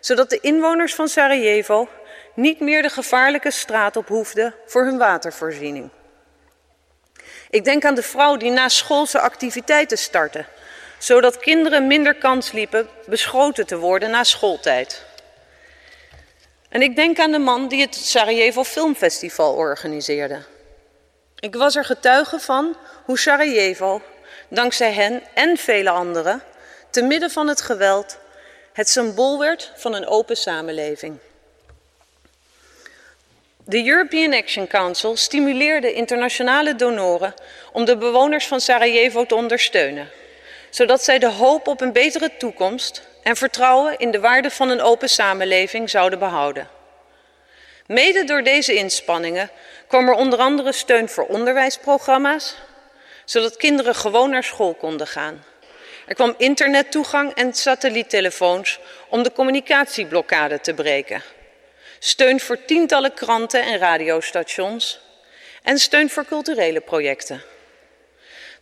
zodat 0.00 0.30
de 0.30 0.40
inwoners 0.40 0.94
van 0.94 1.08
Sarajevo 1.08 1.88
niet 2.34 2.60
meer 2.60 2.82
de 2.82 2.88
gevaarlijke 2.88 3.50
straat 3.50 3.96
op 3.96 4.08
hoefden 4.08 4.54
voor 4.66 4.84
hun 4.84 4.98
watervoorziening. 4.98 5.90
Ik 7.50 7.64
denk 7.64 7.84
aan 7.84 7.94
de 7.94 8.02
vrouw 8.02 8.36
die 8.36 8.50
na 8.50 8.68
schoolse 8.68 9.20
activiteiten 9.20 9.98
startte, 9.98 10.44
zodat 10.98 11.38
kinderen 11.38 11.86
minder 11.86 12.14
kans 12.14 12.52
liepen 12.52 12.88
beschoten 13.06 13.66
te 13.66 13.78
worden 13.78 14.10
na 14.10 14.24
schooltijd. 14.24 15.06
En 16.68 16.82
ik 16.82 16.96
denk 16.96 17.18
aan 17.18 17.30
de 17.30 17.38
man 17.38 17.68
die 17.68 17.80
het 17.80 17.94
Sarajevo 17.94 18.64
Filmfestival 18.64 19.54
organiseerde. 19.54 20.42
Ik 21.38 21.54
was 21.54 21.76
er 21.76 21.84
getuige 21.84 22.38
van 22.38 22.76
hoe 23.04 23.18
Sarajevo, 23.18 24.02
dankzij 24.48 24.92
hen 24.92 25.22
en 25.34 25.56
vele 25.56 25.90
anderen, 25.90 26.42
te 26.90 27.02
midden 27.02 27.30
van 27.30 27.48
het 27.48 27.60
geweld, 27.60 28.18
het 28.72 28.88
symbool 28.88 29.38
werd 29.38 29.72
van 29.76 29.94
een 29.94 30.06
open 30.06 30.36
samenleving. 30.36 31.18
De 33.64 33.86
European 33.86 34.34
Action 34.34 34.66
Council 34.66 35.16
stimuleerde 35.16 35.92
internationale 35.92 36.76
donoren 36.76 37.34
om 37.72 37.84
de 37.84 37.96
bewoners 37.96 38.46
van 38.46 38.60
Sarajevo 38.60 39.26
te 39.26 39.34
ondersteunen, 39.34 40.10
zodat 40.70 41.04
zij 41.04 41.18
de 41.18 41.30
hoop 41.30 41.66
op 41.66 41.80
een 41.80 41.92
betere 41.92 42.36
toekomst 42.38 43.02
en 43.22 43.36
vertrouwen 43.36 43.98
in 43.98 44.10
de 44.10 44.20
waarde 44.20 44.50
van 44.50 44.68
een 44.68 44.80
open 44.80 45.08
samenleving 45.08 45.90
zouden 45.90 46.18
behouden. 46.18 46.68
Mede 47.86 48.24
door 48.24 48.42
deze 48.42 48.74
inspanningen 48.74 49.50
kwam 49.86 50.08
er 50.08 50.14
onder 50.14 50.38
andere 50.38 50.72
steun 50.72 51.08
voor 51.08 51.26
onderwijsprogramma's, 51.26 52.56
zodat 53.30 53.56
kinderen 53.56 53.94
gewoon 53.94 54.30
naar 54.30 54.44
school 54.44 54.74
konden 54.74 55.06
gaan. 55.06 55.44
Er 56.06 56.14
kwam 56.14 56.34
internettoegang 56.36 57.34
en 57.34 57.54
satelliettelefoons 57.54 58.78
om 59.08 59.22
de 59.22 59.32
communicatieblokkade 59.32 60.60
te 60.60 60.74
breken. 60.74 61.22
Steun 61.98 62.40
voor 62.40 62.64
tientallen 62.64 63.14
kranten 63.14 63.62
en 63.62 63.78
radiostations 63.78 65.00
en 65.62 65.78
steun 65.78 66.10
voor 66.10 66.24
culturele 66.24 66.80
projecten. 66.80 67.42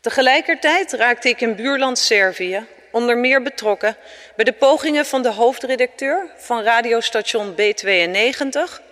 Tegelijkertijd 0.01 0.93
raakte 0.93 1.29
ik 1.29 1.41
in 1.41 1.57
buurland 1.57 1.99
Servië 1.99 2.67
onder 2.91 3.19
meer 3.19 3.43
betrokken 3.43 3.97
bij 4.37 4.45
de 4.45 4.53
pogingen 4.53 5.07
van 5.07 5.23
de 5.23 5.31
hoofdredacteur 5.31 6.31
van 6.37 6.63
radiostation 6.63 7.55
B92 7.55 8.83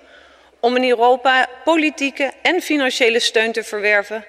om 0.60 0.76
in 0.76 0.88
Europa 0.88 1.48
politieke 1.64 2.32
en 2.42 2.62
financiële 2.62 3.20
steun 3.20 3.52
te 3.52 3.64
verwerven 3.64 4.24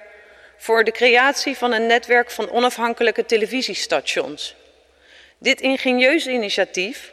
voor 0.56 0.84
de 0.84 0.90
creatie 0.90 1.56
van 1.56 1.72
een 1.72 1.86
netwerk 1.86 2.30
van 2.30 2.50
onafhankelijke 2.50 3.26
televisiestations. 3.26 4.54
Dit 5.38 5.60
ingenieuze 5.60 6.30
initiatief, 6.30 7.12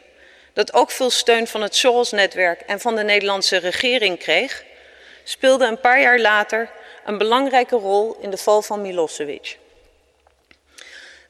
dat 0.52 0.72
ook 0.72 0.90
veel 0.90 1.10
steun 1.10 1.46
van 1.46 1.62
het 1.62 1.76
Soros-netwerk 1.76 2.60
en 2.60 2.80
van 2.80 2.96
de 2.96 3.02
Nederlandse 3.02 3.56
regering 3.56 4.18
kreeg, 4.18 4.64
speelde 5.24 5.66
een 5.66 5.80
paar 5.80 6.00
jaar 6.00 6.18
later 6.18 6.70
een 7.04 7.18
belangrijke 7.18 7.76
rol 7.76 8.16
in 8.20 8.30
de 8.30 8.36
val 8.36 8.62
van 8.62 8.82
Milosevic. 8.82 9.58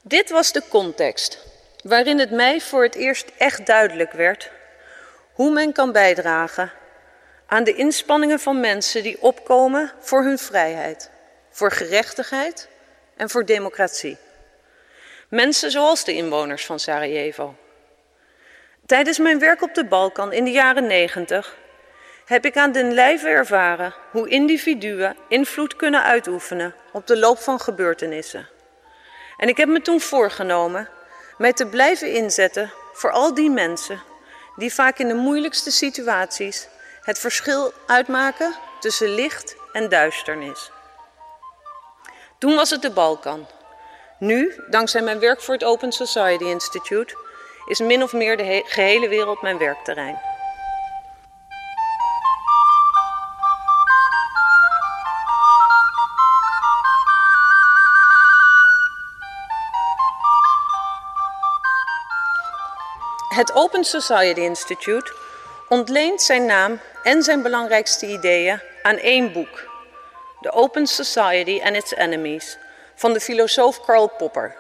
Dit 0.03 0.31
was 0.31 0.53
de 0.53 0.63
context 0.69 1.39
waarin 1.83 2.19
het 2.19 2.31
mij 2.31 2.61
voor 2.61 2.83
het 2.83 2.95
eerst 2.95 3.27
echt 3.37 3.67
duidelijk 3.67 4.13
werd 4.13 4.51
hoe 5.33 5.53
men 5.53 5.73
kan 5.73 5.93
bijdragen 5.93 6.73
aan 7.47 7.65
de 7.65 7.75
inspanningen 7.75 8.41
van 8.41 8.61
mensen 8.61 9.03
die 9.03 9.23
opkomen 9.23 9.93
voor 10.01 10.23
hun 10.23 10.39
vrijheid, 10.39 11.11
voor 11.55 11.73
gerechtigheid 11.73 12.69
en 13.17 13.31
voor 13.31 13.45
democratie. 13.45 14.17
Mensen 15.29 15.71
zoals 15.71 16.05
de 16.05 16.15
inwoners 16.15 16.67
van 16.67 16.79
Sarajevo. 16.79 17.55
Tijdens 18.87 19.19
mijn 19.19 19.39
werk 19.39 19.63
op 19.63 19.75
de 19.75 19.85
Balkan 19.85 20.33
in 20.33 20.45
de 20.45 20.51
jaren 20.51 20.87
negentig 20.87 21.57
heb 22.25 22.45
ik 22.45 22.57
aan 22.57 22.73
den 22.73 22.93
lijve 22.93 23.29
ervaren 23.29 23.95
hoe 24.11 24.29
individuen 24.29 25.17
invloed 25.29 25.77
kunnen 25.77 26.03
uitoefenen 26.03 26.75
op 26.93 27.07
de 27.07 27.19
loop 27.19 27.39
van 27.39 27.61
gebeurtenissen. 27.61 28.49
En 29.37 29.49
ik 29.49 29.57
heb 29.57 29.69
me 29.69 29.81
toen 29.81 30.01
voorgenomen 30.01 30.89
mij 31.39 31.53
te 31.53 31.67
blijven 31.67 32.13
inzetten 32.13 32.73
voor 32.93 33.11
al 33.11 33.35
die 33.35 33.51
mensen 33.51 34.03
die 34.57 34.75
vaak 34.75 34.99
in 34.99 35.09
de 35.09 35.15
moeilijkste 35.15 35.71
situaties 35.71 36.69
het 37.03 37.19
verschil 37.19 37.73
uitmaken 37.87 38.55
tussen 38.81 39.15
licht 39.15 39.57
en 39.73 39.89
duisternis. 39.89 40.73
Toen 42.45 42.55
was 42.55 42.71
het 42.71 42.83
de 42.83 42.91
Balkan. 42.91 43.47
Nu, 44.19 44.65
dankzij 44.71 45.03
mijn 45.03 45.19
werk 45.19 45.41
voor 45.41 45.55
het 45.55 45.65
Open 45.65 45.93
Society 45.93 46.45
Institute, 46.45 47.17
is 47.67 47.81
min 47.81 48.03
of 48.03 48.13
meer 48.13 48.37
de 48.37 48.63
gehele 48.67 49.09
wereld 49.09 49.43
mijn 49.43 49.59
werkterrein. 49.59 50.19
Het 63.35 63.53
Open 63.55 63.85
Society 63.85 64.41
Institute 64.41 65.13
ontleent 65.69 66.23
zijn 66.23 66.47
naam 66.47 66.81
en 67.03 67.23
zijn 67.23 67.43
belangrijkste 67.43 68.07
ideeën 68.07 68.61
aan 68.83 68.97
één 68.97 69.33
boek, 69.33 69.74
The 70.45 70.53
Open 70.53 70.87
Society 70.87 71.61
and 71.63 71.77
Its 71.77 71.95
Enemies, 71.95 72.59
van 72.95 73.13
de 73.13 73.21
filosoof 73.21 73.81
Karl 73.81 74.09
Popper. 74.09 74.57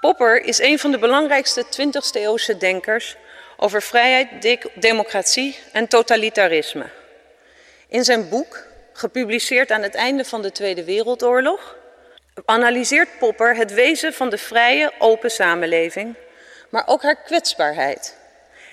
Popper 0.00 0.44
is 0.44 0.58
een 0.58 0.78
van 0.78 0.90
de 0.90 0.98
belangrijkste 0.98 1.64
20e 1.64 2.12
eeuwse 2.12 2.56
denkers 2.56 3.16
over 3.56 3.82
vrijheid, 3.82 4.58
democratie 4.74 5.58
en 5.72 5.88
totalitarisme. 5.88 6.84
In 7.88 8.04
zijn 8.04 8.28
boek, 8.28 8.66
gepubliceerd 8.92 9.70
aan 9.70 9.82
het 9.82 9.94
einde 9.94 10.24
van 10.24 10.42
de 10.42 10.52
Tweede 10.52 10.84
Wereldoorlog, 10.84 11.76
analyseert 12.44 13.18
Popper 13.18 13.56
het 13.56 13.72
wezen 13.72 14.14
van 14.14 14.30
de 14.30 14.38
vrije, 14.38 14.92
open 14.98 15.30
samenleving, 15.30 16.14
maar 16.68 16.86
ook 16.86 17.02
haar 17.02 17.22
kwetsbaarheid 17.22 18.16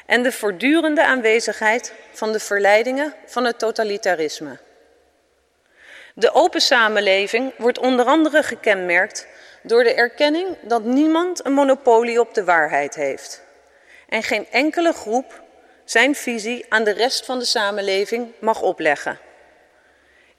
en 0.06 0.24
de 0.24 0.32
voortdurende 0.32 1.06
aanwezigheid 1.06 1.94
van 2.12 2.32
de 2.32 2.39
verleidingen 2.39 3.13
van 3.25 3.46
het 3.46 3.60
totalitarisme. 3.60 4.65
De 6.19 6.33
open 6.33 6.62
samenleving 6.62 7.53
wordt 7.57 7.79
onder 7.79 8.05
andere 8.05 8.43
gekenmerkt 8.43 9.27
door 9.62 9.83
de 9.83 9.93
erkenning 9.93 10.47
dat 10.62 10.83
niemand 10.83 11.45
een 11.45 11.53
monopolie 11.53 12.19
op 12.19 12.33
de 12.33 12.43
waarheid 12.43 12.95
heeft 12.95 13.43
en 14.09 14.24
geen 14.24 14.47
enkele 14.51 14.93
groep 14.93 15.41
zijn 15.86 16.15
visie 16.15 16.65
aan 16.69 16.83
de 16.83 16.91
rest 16.91 17.25
van 17.25 17.39
de 17.39 17.45
samenleving 17.45 18.31
mag 18.39 18.62
opleggen. 18.62 19.19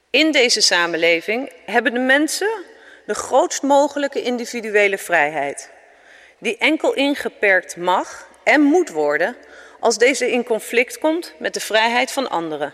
In 0.09 0.31
deze 0.31 0.61
samenleving 0.61 1.51
hebben 1.65 1.93
de 1.93 1.99
mensen 1.99 2.63
de 3.05 3.15
grootst 3.15 3.61
mogelijke 3.61 4.21
individuele 4.21 4.97
vrijheid, 4.97 5.69
die 6.37 6.57
enkel 6.57 6.93
ingeperkt 6.93 7.77
mag 7.77 8.27
en 8.43 8.61
moet 8.61 8.89
worden 8.89 9.35
als 9.79 9.97
deze 9.97 10.31
in 10.31 10.43
conflict 10.43 10.97
komt 10.97 11.33
met 11.37 11.53
de 11.53 11.59
vrijheid 11.59 12.11
van 12.11 12.29
anderen. 12.29 12.73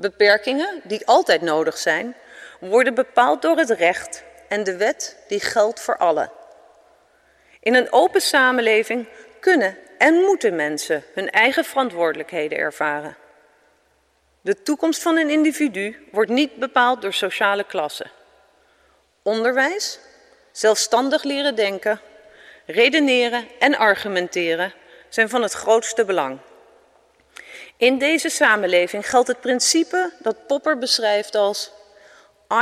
Beperkingen, 0.00 0.80
die 0.84 1.06
altijd 1.06 1.40
nodig 1.40 1.78
zijn, 1.78 2.16
worden 2.60 2.94
bepaald 2.94 3.42
door 3.42 3.56
het 3.56 3.70
recht 3.70 4.24
en 4.48 4.64
de 4.64 4.76
wet 4.76 5.16
die 5.28 5.40
geldt 5.40 5.80
voor 5.80 5.96
allen. 5.96 6.30
In 7.60 7.74
een 7.74 7.92
open 7.92 8.20
samenleving 8.20 9.08
kunnen 9.40 9.78
en 9.98 10.14
moeten 10.14 10.56
mensen 10.56 11.04
hun 11.14 11.30
eigen 11.30 11.64
verantwoordelijkheden 11.64 12.58
ervaren. 12.58 13.16
De 14.40 14.62
toekomst 14.62 15.02
van 15.02 15.16
een 15.16 15.30
individu 15.30 16.08
wordt 16.12 16.30
niet 16.30 16.56
bepaald 16.56 17.02
door 17.02 17.12
sociale 17.12 17.64
klassen. 17.64 18.10
Onderwijs, 19.22 19.98
zelfstandig 20.52 21.22
leren 21.22 21.54
denken, 21.54 22.00
redeneren 22.66 23.48
en 23.58 23.76
argumenteren 23.76 24.72
zijn 25.08 25.28
van 25.28 25.42
het 25.42 25.52
grootste 25.52 26.04
belang. 26.04 26.38
In 27.80 27.98
deze 27.98 28.28
samenleving 28.28 29.08
geldt 29.08 29.28
het 29.28 29.40
principe 29.40 30.12
dat 30.18 30.46
Popper 30.46 30.78
beschrijft 30.78 31.34
als 31.34 31.72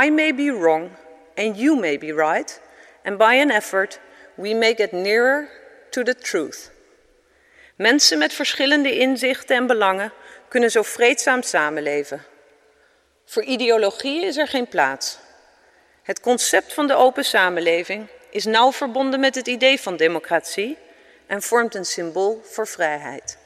I 0.03 0.11
may 0.11 0.35
be 0.35 0.57
wrong 0.59 0.89
and 1.35 1.59
you 1.59 1.79
may 1.79 1.97
be 1.97 2.13
right, 2.13 2.61
and 3.03 3.17
by 3.17 3.39
an 3.41 3.49
effort 3.49 3.99
we 4.35 4.53
may 4.53 4.75
get 4.75 4.91
nearer 4.91 5.49
to 5.89 6.03
the 6.03 6.15
truth. 6.15 6.71
Mensen 7.75 8.17
met 8.17 8.33
verschillende 8.33 8.97
inzichten 8.97 9.55
en 9.55 9.67
belangen 9.67 10.13
kunnen 10.47 10.71
zo 10.71 10.81
vreedzaam 10.81 11.41
samenleven. 11.41 12.23
Voor 13.25 13.43
ideologieën 13.43 14.23
is 14.23 14.37
er 14.37 14.47
geen 14.47 14.67
plaats. 14.67 15.17
Het 16.03 16.19
concept 16.19 16.73
van 16.73 16.87
de 16.87 16.95
open 16.95 17.25
samenleving 17.25 18.07
is 18.29 18.45
nauw 18.45 18.71
verbonden 18.71 19.19
met 19.19 19.35
het 19.35 19.47
idee 19.47 19.81
van 19.81 19.97
democratie 19.97 20.77
en 21.27 21.41
vormt 21.41 21.75
een 21.75 21.85
symbool 21.85 22.41
voor 22.43 22.67
vrijheid. 22.67 23.37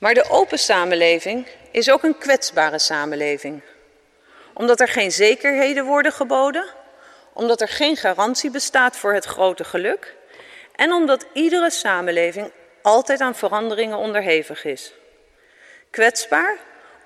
Maar 0.00 0.14
de 0.14 0.30
open 0.30 0.58
samenleving 0.58 1.46
is 1.70 1.90
ook 1.90 2.02
een 2.02 2.18
kwetsbare 2.18 2.78
samenleving. 2.78 3.62
Omdat 4.54 4.80
er 4.80 4.88
geen 4.88 5.12
zekerheden 5.12 5.84
worden 5.84 6.12
geboden, 6.12 6.64
omdat 7.32 7.60
er 7.60 7.68
geen 7.68 7.96
garantie 7.96 8.50
bestaat 8.50 8.96
voor 8.96 9.14
het 9.14 9.24
grote 9.24 9.64
geluk 9.64 10.14
en 10.76 10.92
omdat 10.92 11.26
iedere 11.32 11.70
samenleving 11.70 12.50
altijd 12.82 13.20
aan 13.20 13.34
veranderingen 13.34 13.96
onderhevig 13.96 14.64
is. 14.64 14.92
Kwetsbaar 15.90 16.56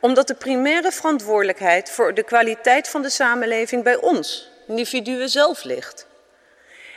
omdat 0.01 0.27
de 0.27 0.35
primaire 0.35 0.93
verantwoordelijkheid 0.93 1.91
voor 1.91 2.15
de 2.15 2.23
kwaliteit 2.23 2.89
van 2.89 3.03
de 3.03 3.11
samenleving 3.11 3.83
bij 3.83 3.97
ons, 3.97 4.51
individuen 4.67 5.29
zelf, 5.29 5.65
ligt. 5.65 6.07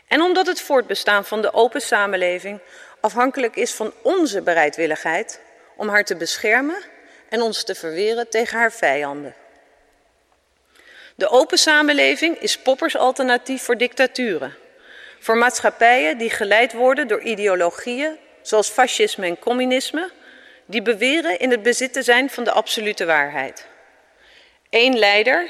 En 0.07 0.21
omdat 0.21 0.47
het 0.47 0.61
voortbestaan 0.61 1.25
van 1.25 1.41
de 1.41 1.53
open 1.53 1.81
samenleving 1.81 2.59
afhankelijk 2.99 3.55
is 3.55 3.73
van 3.73 3.93
onze 4.01 4.41
bereidwilligheid 4.41 5.45
om 5.77 5.89
haar 5.89 6.05
te 6.05 6.15
beschermen 6.15 6.83
en 7.29 7.41
ons 7.41 7.63
te 7.63 7.75
verweren 7.75 8.29
tegen 8.29 8.57
haar 8.57 8.71
vijanden. 8.71 9.35
De 11.15 11.29
open 11.29 11.57
samenleving 11.57 12.37
is 12.37 12.57
Poppers 12.57 12.95
alternatief 12.95 13.61
voor 13.61 13.77
dictaturen. 13.77 14.55
Voor 15.19 15.37
maatschappijen 15.37 16.17
die 16.17 16.29
geleid 16.29 16.73
worden 16.73 17.07
door 17.07 17.21
ideologieën 17.21 18.17
zoals 18.41 18.69
fascisme 18.69 19.25
en 19.25 19.39
communisme, 19.39 20.11
die 20.65 20.81
beweren 20.81 21.39
in 21.39 21.51
het 21.51 21.63
bezit 21.63 21.93
te 21.93 22.01
zijn 22.01 22.29
van 22.29 22.43
de 22.43 22.51
absolute 22.51 23.05
waarheid. 23.05 23.67
Eén 24.69 24.97
leider, 24.97 25.49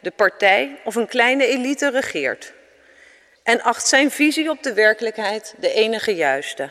de 0.00 0.10
partij 0.10 0.80
of 0.84 0.94
een 0.94 1.08
kleine 1.08 1.46
elite 1.46 1.90
regeert 1.90 2.52
en 3.42 3.62
acht 3.62 3.86
zijn 3.86 4.10
visie 4.10 4.50
op 4.50 4.62
de 4.62 4.72
werkelijkheid 4.72 5.54
de 5.58 5.72
enige 5.72 6.14
juiste. 6.14 6.70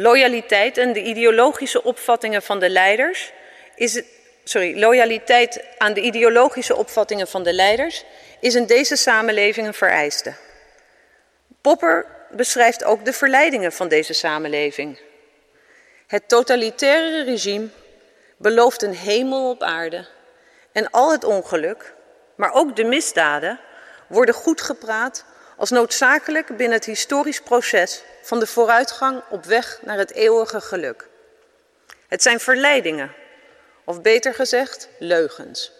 Loyaliteit 0.00 0.78
en 0.78 0.92
de 0.92 1.02
ideologische 1.02 1.82
opvattingen 1.82 2.42
van 2.42 2.58
de 2.58 2.70
leiders 2.70 3.32
is 3.74 4.02
sorry, 4.44 4.78
loyaliteit 4.78 5.64
aan 5.78 5.92
de 5.92 6.00
ideologische 6.00 6.76
opvattingen 6.76 7.28
van 7.28 7.42
de 7.42 7.52
leiders 7.52 8.04
is 8.40 8.54
in 8.54 8.66
deze 8.66 8.96
samenleving 8.96 9.66
een 9.66 9.74
vereiste. 9.74 10.34
Popper 11.60 12.06
beschrijft 12.30 12.84
ook 12.84 13.04
de 13.04 13.12
verleidingen 13.12 13.72
van 13.72 13.88
deze 13.88 14.12
samenleving. 14.12 15.00
Het 16.06 16.28
totalitaire 16.28 17.24
regime 17.24 17.68
belooft 18.36 18.82
een 18.82 18.94
hemel 18.94 19.50
op 19.50 19.62
aarde 19.62 20.06
en 20.72 20.90
al 20.90 21.12
het 21.12 21.24
ongeluk, 21.24 21.94
maar 22.34 22.52
ook 22.52 22.76
de 22.76 22.84
misdaden, 22.84 23.60
worden 24.08 24.34
goed 24.34 24.60
gepraat 24.60 25.24
als 25.60 25.70
noodzakelijk 25.70 26.56
binnen 26.56 26.76
het 26.78 26.84
historisch 26.84 27.40
proces 27.40 28.02
van 28.22 28.38
de 28.38 28.46
vooruitgang 28.46 29.22
op 29.28 29.44
weg 29.44 29.78
naar 29.82 29.98
het 29.98 30.12
eeuwige 30.12 30.60
geluk. 30.60 31.08
Het 32.08 32.22
zijn 32.22 32.40
verleidingen, 32.40 33.12
of 33.84 34.02
beter 34.02 34.34
gezegd, 34.34 34.88
leugens. 34.98 35.72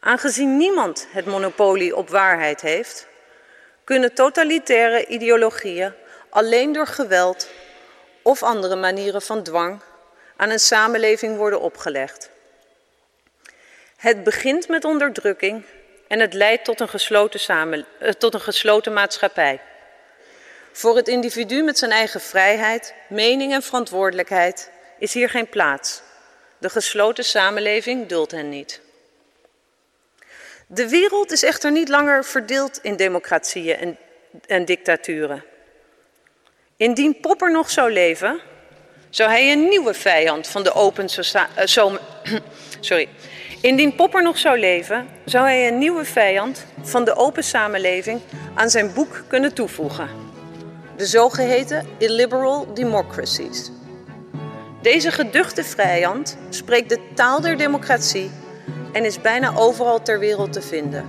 Aangezien 0.00 0.56
niemand 0.56 1.06
het 1.10 1.26
monopolie 1.26 1.96
op 1.96 2.08
waarheid 2.08 2.60
heeft, 2.60 3.06
kunnen 3.84 4.14
totalitaire 4.14 5.06
ideologieën 5.06 5.92
alleen 6.28 6.72
door 6.72 6.86
geweld 6.86 7.48
of 8.22 8.42
andere 8.42 8.76
manieren 8.76 9.22
van 9.22 9.42
dwang 9.42 9.80
aan 10.36 10.50
een 10.50 10.60
samenleving 10.60 11.36
worden 11.36 11.60
opgelegd. 11.60 12.30
Het 13.96 14.24
begint 14.24 14.68
met 14.68 14.84
onderdrukking 14.84 15.64
en 16.08 16.20
het 16.20 16.34
leidt 16.34 16.64
tot 16.64 16.80
een 16.80 16.88
gesloten, 16.88 17.40
samen, 17.40 17.86
eh, 17.98 18.10
tot 18.10 18.34
een 18.34 18.40
gesloten 18.40 18.92
maatschappij. 18.92 19.60
Voor 20.72 20.96
het 20.96 21.08
individu 21.08 21.62
met 21.62 21.78
zijn 21.78 21.90
eigen 21.90 22.20
vrijheid, 22.20 22.94
mening 23.08 23.52
en 23.52 23.62
verantwoordelijkheid 23.62 24.70
is 24.98 25.14
hier 25.14 25.30
geen 25.30 25.48
plaats. 25.48 26.02
De 26.58 26.70
gesloten 26.70 27.24
samenleving 27.24 28.06
duldt 28.06 28.32
hen 28.32 28.48
niet. 28.48 28.80
De 30.66 30.88
wereld 30.88 31.32
is 31.32 31.42
echter 31.42 31.72
niet 31.72 31.88
langer 31.88 32.24
verdeeld 32.24 32.78
in 32.82 32.96
democratieën 32.96 33.76
en, 33.76 33.98
en 34.46 34.64
dictaturen. 34.64 35.44
Indien 36.76 37.20
Popper 37.20 37.50
nog 37.50 37.70
zou 37.70 37.92
leven, 37.92 38.40
zou 39.10 39.30
hij 39.30 39.52
een 39.52 39.68
nieuwe 39.68 39.94
vijand 39.94 40.46
van 40.46 40.62
de 40.62 40.72
open 40.72 41.08
uh, 41.14 41.64
sorry. 42.80 43.08
Indien 43.60 43.94
Popper 43.94 44.22
nog 44.22 44.38
zou 44.38 44.58
leven, 44.58 45.06
zou 45.24 45.44
hij 45.44 45.68
een 45.68 45.78
nieuwe 45.78 46.04
vijand 46.04 46.66
van 46.82 47.04
de 47.04 47.16
open 47.16 47.44
samenleving 47.44 48.20
aan 48.54 48.70
zijn 48.70 48.92
boek 48.94 49.24
kunnen 49.26 49.54
toevoegen. 49.54 50.08
De 50.96 51.06
zogeheten 51.06 51.86
illiberal 51.98 52.74
democracies. 52.74 53.70
Deze 54.82 55.10
geduchte 55.10 55.64
vijand 55.64 56.38
spreekt 56.48 56.88
de 56.88 57.00
taal 57.14 57.40
der 57.40 57.56
democratie 57.56 58.30
en 58.92 59.04
is 59.04 59.20
bijna 59.20 59.56
overal 59.56 60.02
ter 60.02 60.18
wereld 60.18 60.52
te 60.52 60.62
vinden. 60.62 61.04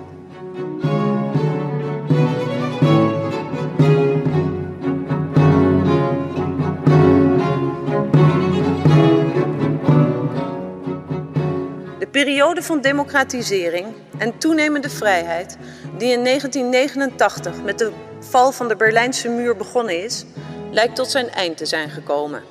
Periode 12.11 12.61
van 12.61 12.81
democratisering 12.81 13.87
en 14.17 14.37
toenemende 14.37 14.89
vrijheid, 14.89 15.57
die 15.97 16.11
in 16.11 16.23
1989 16.23 17.63
met 17.63 17.77
de 17.77 17.91
val 18.19 18.51
van 18.51 18.67
de 18.67 18.75
Berlijnse 18.75 19.29
muur 19.29 19.55
begonnen 19.55 20.03
is, 20.03 20.25
lijkt 20.71 20.95
tot 20.95 21.11
zijn 21.11 21.29
eind 21.29 21.57
te 21.57 21.65
zijn 21.65 21.89
gekomen. 21.89 22.43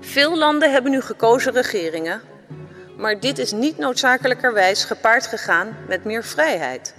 Veel 0.00 0.36
landen 0.36 0.72
hebben 0.72 0.90
nu 0.90 1.00
gekozen 1.00 1.52
regeringen 1.52 2.20
maar 2.96 3.20
dit 3.20 3.38
is 3.38 3.52
niet 3.52 3.78
noodzakelijkerwijs 3.78 4.84
gepaard 4.84 5.26
gegaan 5.26 5.76
met 5.88 6.04
meer 6.04 6.24
vrijheid. 6.24 6.94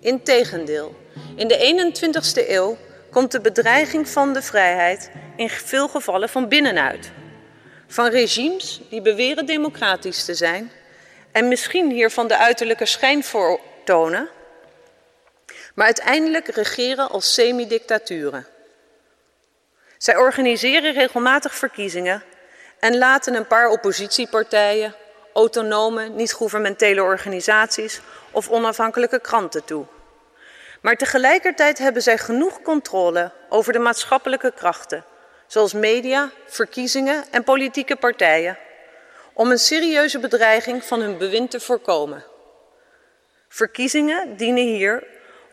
Integendeel, 0.00 0.94
in 1.36 1.48
de 1.48 1.90
21ste 1.92 2.50
eeuw 2.50 2.76
komt 3.10 3.32
de 3.32 3.40
bedreiging 3.40 4.08
van 4.08 4.32
de 4.32 4.42
vrijheid 4.42 5.10
in 5.36 5.48
veel 5.48 5.88
gevallen 5.88 6.28
van 6.28 6.48
binnenuit. 6.48 7.10
Van 7.88 8.08
regimes 8.10 8.80
die 8.88 9.02
beweren 9.02 9.46
democratisch 9.46 10.24
te 10.24 10.34
zijn 10.34 10.72
en 11.32 11.48
misschien 11.48 11.90
hiervan 11.90 12.28
de 12.28 12.36
uiterlijke 12.36 12.86
schijn 12.86 13.24
voortonen, 13.24 14.28
maar 15.74 15.86
uiteindelijk 15.86 16.48
regeren 16.48 17.08
als 17.10 17.34
semi-dictaturen. 17.34 18.46
Zij 19.98 20.16
organiseren 20.16 20.92
regelmatig 20.92 21.54
verkiezingen 21.54 22.22
en 22.78 22.98
laten 22.98 23.34
een 23.34 23.46
paar 23.46 23.68
oppositiepartijen, 23.68 24.94
autonome, 25.32 26.08
niet-governementele 26.08 27.02
organisaties 27.02 28.00
of 28.30 28.48
onafhankelijke 28.48 29.20
kranten 29.20 29.64
toe. 29.64 29.86
Maar 30.80 30.96
tegelijkertijd 30.96 31.78
hebben 31.78 32.02
zij 32.02 32.18
genoeg 32.18 32.62
controle 32.62 33.32
over 33.48 33.72
de 33.72 33.78
maatschappelijke 33.78 34.52
krachten, 34.56 35.04
zoals 35.48 35.72
media, 35.72 36.30
verkiezingen 36.46 37.24
en 37.30 37.44
politieke 37.44 37.96
partijen, 37.96 38.58
om 39.32 39.50
een 39.50 39.58
serieuze 39.58 40.18
bedreiging 40.18 40.84
van 40.84 41.00
hun 41.00 41.18
bewind 41.18 41.50
te 41.50 41.60
voorkomen. 41.60 42.24
Verkiezingen 43.48 44.36
dienen 44.36 44.66
hier 44.66 45.04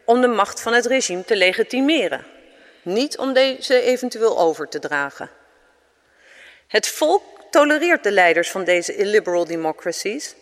om 0.06 0.22
de 0.22 0.28
macht 0.28 0.62
van 0.62 0.74
het 0.74 0.86
regime 0.86 1.24
te 1.24 1.36
legitimeren, 1.36 2.26
niet 2.82 3.18
om 3.18 3.34
deze 3.34 3.82
eventueel 3.82 4.40
over 4.40 4.68
te 4.68 4.80
dragen. 4.80 5.30
Het 6.68 6.88
volk 6.88 7.24
tolereert 7.50 8.04
de 8.04 8.12
leiders 8.12 8.52
van 8.52 8.64
deze 8.64 8.96
illiberal 8.96 9.46
democracies 9.46 10.36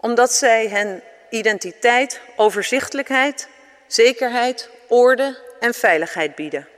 omdat 0.00 0.32
zij 0.32 0.68
hen 0.68 1.02
identiteit, 1.30 2.20
overzichtelijkheid, 2.36 3.48
zekerheid, 3.86 4.70
orde 4.88 5.38
en 5.60 5.74
veiligheid 5.74 6.34
bieden. 6.34 6.68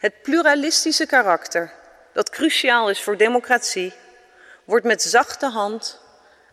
Het 0.00 0.22
pluralistische 0.22 1.06
karakter, 1.06 1.72
dat 2.12 2.30
cruciaal 2.30 2.90
is 2.90 3.02
voor 3.02 3.16
democratie, 3.16 3.92
wordt 4.64 4.84
met 4.84 5.02
zachte 5.02 5.46
hand 5.46 6.00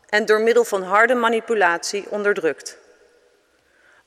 en 0.09 0.25
door 0.25 0.41
middel 0.41 0.63
van 0.63 0.83
harde 0.83 1.13
manipulatie 1.13 2.09
onderdrukt. 2.09 2.77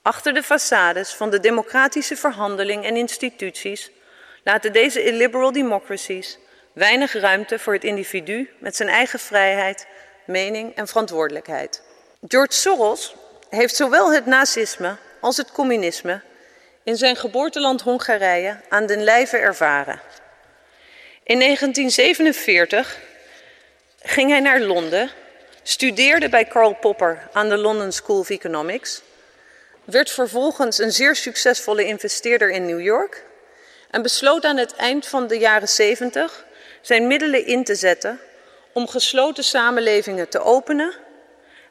Achter 0.02 0.34
de 0.34 0.42
façades 0.42 1.16
van 1.16 1.30
de 1.30 1.40
democratische 1.40 2.16
verhandeling 2.16 2.84
en 2.84 2.96
instituties 2.96 3.90
laten 4.44 4.72
deze 4.72 5.04
illiberal 5.04 5.52
democracies 5.52 6.38
weinig 6.72 7.12
ruimte 7.12 7.58
voor 7.58 7.72
het 7.72 7.84
individu 7.84 8.50
met 8.58 8.76
zijn 8.76 8.88
eigen 8.88 9.18
vrijheid, 9.18 9.86
mening 10.26 10.74
en 10.74 10.88
verantwoordelijkheid. 10.88 11.82
George 12.28 12.52
Soros 12.52 13.14
heeft 13.50 13.76
zowel 13.76 14.12
het 14.12 14.26
nazisme 14.26 14.96
als 15.20 15.36
het 15.36 15.52
communisme 15.52 16.20
in 16.90 16.96
zijn 16.96 17.16
geboorteland 17.16 17.80
Hongarije 17.80 18.60
aan 18.68 18.86
den 18.86 19.04
lijve 19.04 19.36
ervaren. 19.36 20.00
In 21.22 21.38
1947 21.38 22.98
ging 24.02 24.30
hij 24.30 24.40
naar 24.40 24.60
Londen, 24.60 25.10
studeerde 25.62 26.28
bij 26.28 26.44
Karl 26.44 26.74
Popper 26.74 27.28
aan 27.32 27.48
de 27.48 27.56
London 27.56 27.92
School 27.92 28.18
of 28.18 28.30
Economics, 28.30 29.02
werd 29.84 30.10
vervolgens 30.10 30.78
een 30.78 30.92
zeer 30.92 31.16
succesvolle 31.16 31.84
investeerder 31.84 32.50
in 32.50 32.66
New 32.66 32.80
York 32.80 33.24
en 33.90 34.02
besloot 34.02 34.44
aan 34.44 34.56
het 34.56 34.74
eind 34.76 35.06
van 35.06 35.26
de 35.26 35.38
jaren 35.38 35.68
70 35.68 36.44
zijn 36.80 37.06
middelen 37.06 37.46
in 37.46 37.64
te 37.64 37.74
zetten 37.74 38.20
om 38.72 38.88
gesloten 38.88 39.44
samenlevingen 39.44 40.28
te 40.28 40.40
openen 40.40 40.94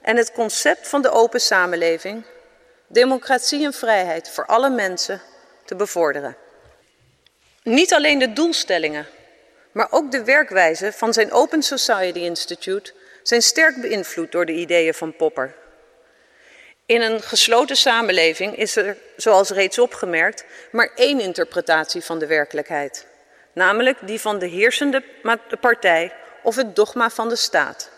en 0.01 0.17
het 0.17 0.32
concept 0.32 0.88
van 0.88 1.01
de 1.01 1.10
open 1.10 1.41
samenleving, 1.41 2.23
democratie 2.89 3.65
en 3.65 3.73
vrijheid 3.73 4.30
voor 4.30 4.45
alle 4.45 4.69
mensen 4.69 5.21
te 5.65 5.75
bevorderen. 5.75 6.38
Niet 7.63 7.93
alleen 7.93 8.19
de 8.19 8.34
doelstellingen, 8.34 9.08
maar 9.71 9.88
ook 9.89 10.12
de 10.12 10.23
werkwijze 10.23 10.91
van 10.91 11.13
zijn 11.13 11.32
Open 11.32 11.63
Society 11.63 12.19
Institute 12.19 12.93
zijn 13.23 13.41
sterk 13.41 13.82
beïnvloed 13.82 14.32
door 14.32 14.45
de 14.45 14.54
ideeën 14.54 14.93
van 14.93 15.15
Popper. 15.15 15.56
In 16.86 17.02
een 17.02 17.21
gesloten 17.21 17.78
samenleving 17.78 18.56
is 18.56 18.75
er, 18.75 18.97
zoals 19.15 19.49
reeds 19.49 19.80
opgemerkt, 19.80 20.45
maar 20.71 20.91
één 20.95 21.19
interpretatie 21.19 22.02
van 22.02 22.19
de 22.19 22.25
werkelijkheid, 22.25 23.06
namelijk 23.54 23.97
die 24.02 24.21
van 24.21 24.39
de 24.39 24.47
heersende 24.47 25.04
partij 25.60 26.13
of 26.43 26.56
het 26.56 26.75
dogma 26.75 27.10
van 27.10 27.30
de 27.30 27.36
staat. 27.36 27.89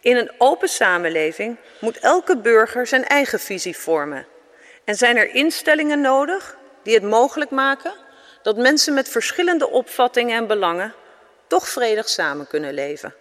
In 0.00 0.16
een 0.16 0.32
open 0.38 0.68
samenleving 0.68 1.56
moet 1.80 1.98
elke 1.98 2.36
burger 2.36 2.86
zijn 2.86 3.04
eigen 3.04 3.40
visie 3.40 3.76
vormen 3.76 4.26
en 4.84 4.94
zijn 4.94 5.16
er 5.16 5.34
instellingen 5.34 6.00
nodig 6.00 6.56
die 6.82 6.94
het 6.94 7.02
mogelijk 7.02 7.50
maken 7.50 7.92
dat 8.42 8.56
mensen 8.56 8.94
met 8.94 9.08
verschillende 9.08 9.70
opvattingen 9.70 10.36
en 10.36 10.46
belangen 10.46 10.94
toch 11.46 11.68
vredig 11.68 12.08
samen 12.08 12.46
kunnen 12.46 12.74
leven. 12.74 13.14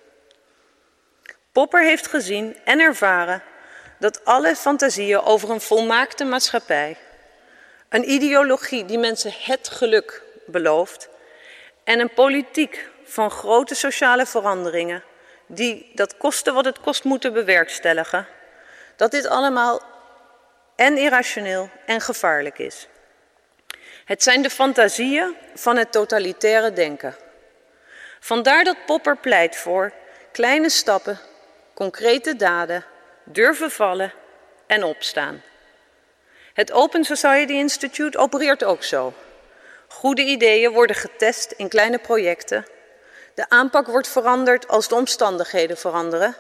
Popper 1.51 1.83
heeft 1.83 2.07
gezien 2.07 2.57
en 2.63 2.79
ervaren 2.79 3.43
dat 3.99 4.25
alle 4.25 4.55
fantasieën 4.55 5.21
over 5.21 5.49
een 5.49 5.61
volmaakte 5.61 6.23
maatschappij, 6.23 6.97
een 7.89 8.11
ideologie 8.11 8.85
die 8.85 8.97
mensen 8.97 9.33
het 9.37 9.69
geluk 9.69 10.23
belooft 10.45 11.09
en 11.83 11.99
een 11.99 12.13
politiek 12.13 12.89
van 13.03 13.31
grote 13.31 13.75
sociale 13.75 14.25
veranderingen 14.25 15.03
die 15.51 15.91
dat 15.93 16.17
kosten 16.17 16.53
wat 16.53 16.65
het 16.65 16.79
kost 16.79 17.03
moeten 17.03 17.33
bewerkstelligen, 17.33 18.27
dat 18.95 19.12
dit 19.12 19.27
allemaal 19.27 19.81
en 20.75 20.97
irrationeel 20.97 21.69
en 21.85 22.01
gevaarlijk 22.01 22.59
is. 22.59 22.88
Het 24.05 24.23
zijn 24.23 24.41
de 24.41 24.49
fantasieën 24.49 25.35
van 25.55 25.77
het 25.77 25.91
totalitaire 25.91 26.73
denken. 26.73 27.15
Vandaar 28.19 28.63
dat 28.63 28.85
Popper 28.85 29.17
pleit 29.17 29.55
voor 29.55 29.93
kleine 30.31 30.69
stappen, 30.69 31.19
concrete 31.73 32.35
daden, 32.35 32.85
durven 33.23 33.71
vallen 33.71 34.13
en 34.67 34.83
opstaan. 34.83 35.41
Het 36.53 36.71
Open 36.71 37.03
Society 37.03 37.53
Institute 37.53 38.17
opereert 38.17 38.63
ook 38.63 38.83
zo. 38.83 39.13
Goede 39.88 40.21
ideeën 40.21 40.71
worden 40.71 40.95
getest 40.95 41.51
in 41.51 41.69
kleine 41.69 41.97
projecten. 41.97 42.65
De 43.39 43.49
aanpak 43.49 43.88
wordt 43.88 44.08
veranderd 44.08 44.67
als 44.67 44.88
de 44.88 44.95
omstandigheden 44.95 45.78
veranderen. 45.78 46.36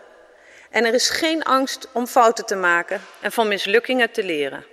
En 0.69 0.85
er 0.85 0.93
is 0.93 1.09
geen 1.09 1.43
angst 1.43 1.87
om 1.91 2.07
fouten 2.07 2.45
te 2.45 2.55
maken 2.55 3.01
en 3.21 3.31
van 3.31 3.47
mislukkingen 3.47 4.11
te 4.11 4.23
leren. 4.23 4.65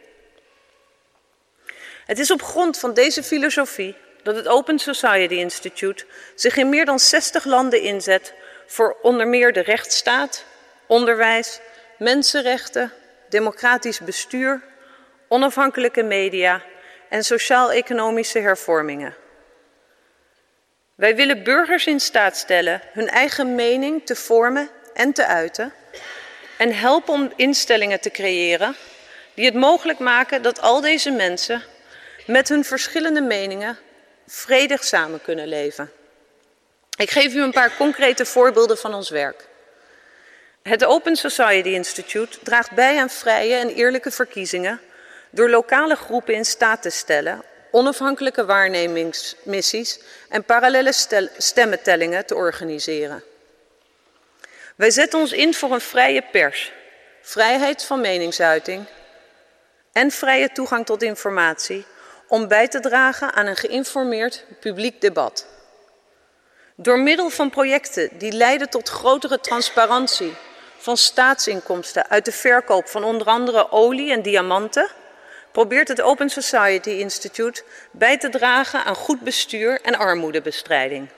Het 2.07 2.19
is 2.19 2.31
op 2.31 2.43
grond 2.43 2.79
van 2.79 2.95
deze 2.95 3.23
filosofie 3.23 3.97
dat 4.23 4.37
het 4.37 4.49
Open 4.49 4.79
Society 4.79 5.35
Institute 5.35 6.05
zich 6.35 6.57
in 6.57 6.69
meer 6.69 6.85
dan 6.85 6.99
60 6.99 7.45
landen 7.45 7.83
inzet 7.83 8.35
voor 8.67 8.97
onder 9.03 9.29
meer 9.29 9.53
de 9.53 9.63
rechtsstaat, 9.63 10.45
onderwijs, 10.87 11.61
mensenrechten, 11.99 12.93
democratisch 13.29 14.01
bestuur, 14.01 14.63
onafhankelijke 15.29 16.03
media 16.03 16.63
en 17.09 17.25
sociaal-economische 17.25 18.39
hervormingen. 18.39 19.15
Wij 20.97 21.17
willen 21.17 21.43
burgers 21.43 21.87
in 21.87 22.01
staat 22.01 22.37
stellen 22.37 22.81
hun 22.93 23.09
eigen 23.09 23.55
mening 23.55 24.07
te 24.07 24.15
vormen 24.15 24.69
en 24.95 25.13
te 25.13 25.27
uiten 25.27 25.73
en 26.59 26.75
helpen 26.75 27.15
om 27.15 27.33
instellingen 27.37 28.01
te 28.01 28.11
creëren 28.11 28.77
die 29.35 29.45
het 29.45 29.55
mogelijk 29.55 29.99
maken 29.99 30.43
dat 30.43 30.61
al 30.61 30.81
deze 30.81 31.11
mensen 31.11 31.63
met 32.27 32.49
hun 32.49 32.65
verschillende 32.65 33.21
meningen 33.21 33.79
vredig 34.27 34.85
samen 34.85 35.23
kunnen 35.23 35.49
leven. 35.49 35.91
Ik 36.99 37.11
geef 37.11 37.35
u 37.35 37.43
een 37.43 37.53
paar 37.53 37.77
concrete 37.77 38.25
voorbeelden 38.25 38.79
van 38.79 38.95
ons 38.95 39.11
werk. 39.11 39.49
Het 40.63 40.85
Open 40.85 41.17
Society 41.17 41.69
Institute 41.69 42.39
draagt 42.43 42.71
bij 42.71 43.01
aan 43.01 43.11
vrije 43.11 43.55
en 43.55 43.69
eerlijke 43.69 44.11
verkiezingen 44.11 44.81
door 45.31 45.51
lokale 45.51 45.97
groepen 45.97 46.35
in 46.35 46.45
staat 46.45 46.83
te 46.83 46.91
stellen 46.91 47.43
onafhankelijke 47.77 48.45
waarnemingsmissies 48.45 50.01
en 50.29 50.45
parallele 50.45 50.93
stemmetellingen 51.37 52.27
te 52.27 52.35
organiseren. 52.35 53.23
Wij 54.77 54.91
zetten 54.91 55.19
ons 55.19 55.33
in 55.33 55.55
voor 55.55 55.73
een 55.73 55.81
vrije 55.81 56.23
pers, 56.33 56.73
vrijheid 57.23 57.83
van 57.83 58.01
meningsuiting 58.01 58.87
en 59.93 60.11
vrije 60.11 60.53
toegang 60.53 60.87
tot 60.87 61.03
informatie 61.03 61.85
om 62.29 62.49
bij 62.49 62.69
te 62.69 62.81
dragen 62.81 63.33
aan 63.33 63.47
een 63.47 63.57
geïnformeerd 63.57 64.45
publiek 64.61 65.01
debat. 65.01 65.47
Door 66.75 66.99
middel 66.99 67.31
van 67.31 67.51
projecten 67.51 68.19
die 68.19 68.33
leiden 68.33 68.71
tot 68.71 68.89
grotere 68.89 69.41
transparantie 69.41 70.35
van 70.79 70.97
staatsinkomsten 70.97 72.09
uit 72.09 72.25
de 72.25 72.33
verkoop 72.33 72.89
van 72.89 73.05
onder 73.05 73.27
andere 73.27 73.71
olie 73.71 74.13
en 74.13 74.23
diamanten, 74.23 74.91
probeert 75.57 75.89
het 75.89 76.01
Open 76.01 76.31
Society 76.31 76.91
Institute 76.91 77.63
bij 77.91 78.19
te 78.19 78.29
dragen 78.29 78.85
aan 78.85 78.95
goed 78.95 79.21
bestuur 79.21 79.81
en 79.81 79.95
armoedebestrijding. 79.95 81.09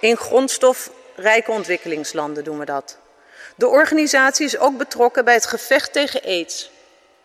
In 0.00 0.16
grondstofrijke 0.16 1.50
ontwikkelingslanden 1.50 2.44
doen 2.44 2.58
we 2.58 2.64
dat. 2.64 2.98
De 3.54 3.66
organisatie 3.68 4.46
is 4.46 4.58
ook 4.58 4.76
betrokken 4.76 5.24
bij 5.24 5.34
het 5.34 5.46
gevecht 5.46 5.92
tegen 5.92 6.22
aids 6.22 6.70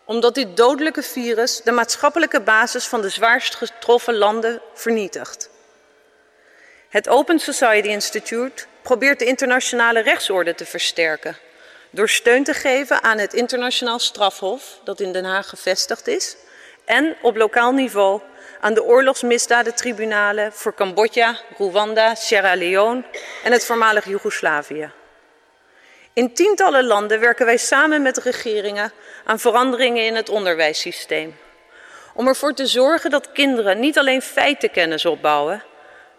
omdat 0.04 0.34
dit 0.34 0.56
dodelijke 0.56 1.02
virus 1.02 1.62
de 1.62 1.72
maatschappelijke 1.72 2.40
basis 2.40 2.86
van 2.86 3.00
de 3.00 3.08
zwaarst 3.08 3.54
getroffen 3.54 4.14
landen 4.14 4.60
vernietigt. 4.74 5.50
Het 6.88 7.08
Open 7.08 7.38
Society 7.38 7.88
Institute 7.88 8.64
probeert 8.82 9.18
de 9.18 9.24
internationale 9.24 10.00
rechtsorde 10.00 10.54
te 10.54 10.64
versterken 10.64 11.36
door 11.92 12.08
steun 12.08 12.44
te 12.44 12.54
geven 12.54 13.02
aan 13.02 13.18
het 13.18 13.34
internationaal 13.34 13.98
strafhof 13.98 14.80
dat 14.84 15.00
in 15.00 15.12
Den 15.12 15.24
Haag 15.24 15.48
gevestigd 15.48 16.06
is 16.06 16.36
en 16.84 17.16
op 17.22 17.36
lokaal 17.36 17.72
niveau 17.72 18.20
aan 18.60 18.74
de 18.74 18.82
oorlogsmisdadentribunalen 18.82 20.52
voor 20.52 20.74
Cambodja, 20.74 21.36
Rwanda, 21.58 22.14
Sierra 22.14 22.54
Leone 22.54 23.02
en 23.44 23.52
het 23.52 23.64
voormalig 23.64 24.04
Joegoslavië. 24.04 24.90
In 26.12 26.34
tientallen 26.34 26.84
landen 26.84 27.20
werken 27.20 27.46
wij 27.46 27.56
samen 27.56 28.02
met 28.02 28.18
regeringen 28.18 28.92
aan 29.24 29.38
veranderingen 29.38 30.04
in 30.04 30.14
het 30.14 30.28
onderwijssysteem. 30.28 31.36
Om 32.14 32.28
ervoor 32.28 32.54
te 32.54 32.66
zorgen 32.66 33.10
dat 33.10 33.32
kinderen 33.32 33.80
niet 33.80 33.98
alleen 33.98 34.22
feitenkennis 34.22 35.04
opbouwen, 35.04 35.62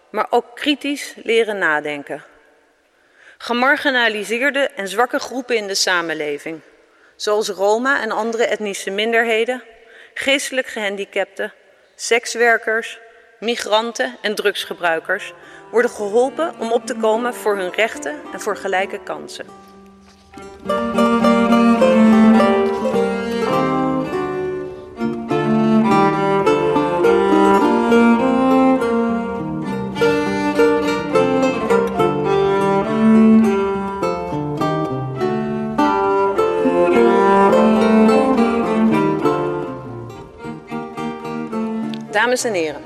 maar 0.09 0.27
ook 0.29 0.45
kritisch 0.55 1.13
leren 1.23 1.57
nadenken. 1.57 2.23
Gemarginaliseerde 3.43 4.59
en 4.59 4.87
zwakke 4.87 5.19
groepen 5.19 5.55
in 5.55 5.67
de 5.67 5.75
samenleving, 5.75 6.61
zoals 7.15 7.49
Roma 7.49 8.01
en 8.01 8.11
andere 8.11 8.45
etnische 8.45 8.89
minderheden, 8.89 9.63
geestelijk 10.13 10.67
gehandicapten, 10.67 11.53
sekswerkers, 11.95 12.99
migranten 13.39 14.17
en 14.21 14.35
drugsgebruikers, 14.35 15.33
worden 15.71 15.91
geholpen 15.91 16.53
om 16.59 16.71
op 16.71 16.85
te 16.85 16.95
komen 16.95 17.33
voor 17.33 17.57
hun 17.57 17.71
rechten 17.71 18.21
en 18.33 18.41
voor 18.41 18.57
gelijke 18.57 19.03
kansen. 19.03 19.45
Dames 42.33 42.51
en 42.51 42.61
heren, 42.61 42.83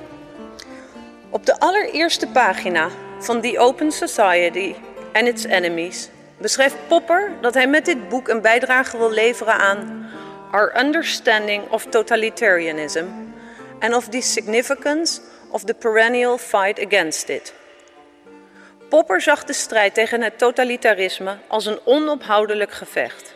op 1.29 1.45
de 1.45 1.60
allereerste 1.60 2.27
pagina 2.27 2.89
van 3.19 3.41
The 3.41 3.60
Open 3.60 3.91
Society 3.91 4.75
and 5.13 5.27
Its 5.27 5.43
Enemies 5.43 6.10
beschrijft 6.38 6.75
Popper 6.88 7.31
dat 7.41 7.53
hij 7.53 7.67
met 7.67 7.86
dit 7.86 8.10
boek 8.10 8.27
een 8.27 8.41
bijdrage 8.41 8.97
wil 8.97 9.12
leveren 9.12 9.53
aan 9.53 10.10
Our 10.51 10.79
Understanding 10.79 11.69
of 11.69 11.86
Totalitarianism 11.86 13.05
and 13.79 13.95
of 13.95 14.10
the 14.10 14.21
Significance 14.21 15.21
of 15.51 15.63
the 15.63 15.73
Perennial 15.73 16.38
Fight 16.38 16.86
Against 16.86 17.29
It. 17.29 17.53
Popper 18.89 19.21
zag 19.21 19.43
de 19.43 19.53
strijd 19.53 19.93
tegen 19.93 20.21
het 20.21 20.38
totalitarisme 20.38 21.38
als 21.47 21.65
een 21.65 21.79
onophoudelijk 21.86 22.71
gevecht. 22.71 23.36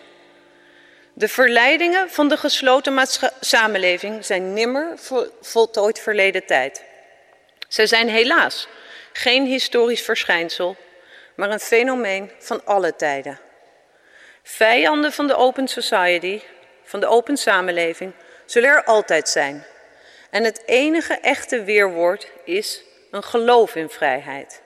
De 1.13 1.27
verleidingen 1.27 2.09
van 2.09 2.27
de 2.27 2.37
gesloten 2.37 3.07
samenleving 3.39 4.25
zijn 4.25 4.53
nimmer 4.53 4.97
voltooid 5.41 5.99
verleden 5.99 6.45
tijd. 6.45 6.83
Ze 7.67 7.87
zijn 7.87 8.09
helaas 8.09 8.67
geen 9.13 9.45
historisch 9.45 10.01
verschijnsel, 10.01 10.75
maar 11.35 11.49
een 11.49 11.59
fenomeen 11.59 12.31
van 12.39 12.65
alle 12.65 12.95
tijden. 12.95 13.39
Vijanden 14.43 15.13
van 15.13 15.27
de 15.27 15.35
open 15.35 15.67
society, 15.67 16.41
van 16.83 16.99
de 16.99 17.07
open 17.07 17.37
samenleving, 17.37 18.13
zullen 18.45 18.69
er 18.69 18.83
altijd 18.83 19.29
zijn. 19.29 19.65
En 20.29 20.43
het 20.43 20.63
enige 20.65 21.13
echte 21.13 21.63
weerwoord 21.63 22.27
is 22.45 22.83
een 23.11 23.23
geloof 23.23 23.75
in 23.75 23.89
vrijheid. 23.89 24.61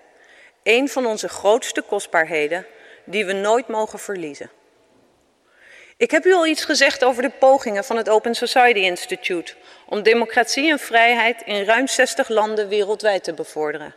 Een 0.64 0.90
van 0.90 1.06
onze 1.06 1.30
grootste 1.30 1.82
kostbaarheden 1.82 2.66
die 3.04 3.26
we 3.26 3.34
nooit 3.34 3.68
mogen 3.68 4.00
verliezen. 4.00 4.52
Ik 5.98 6.12
heb 6.12 6.26
u 6.26 6.34
al 6.34 6.48
iets 6.48 6.66
gezegd 6.66 7.04
over 7.04 7.22
de 7.22 7.30
pogingen 7.30 7.84
van 7.84 7.98
het 7.98 8.10
Open 8.10 8.36
Society 8.36 8.80
Institute 8.80 9.54
om 9.86 10.04
democratie 10.04 10.70
en 10.70 10.80
vrijheid 10.80 11.42
in 11.46 11.64
ruim 11.64 11.88
60 11.88 12.30
landen 12.30 12.68
wereldwijd 12.68 13.24
te 13.24 13.34
bevorderen. 13.34 13.96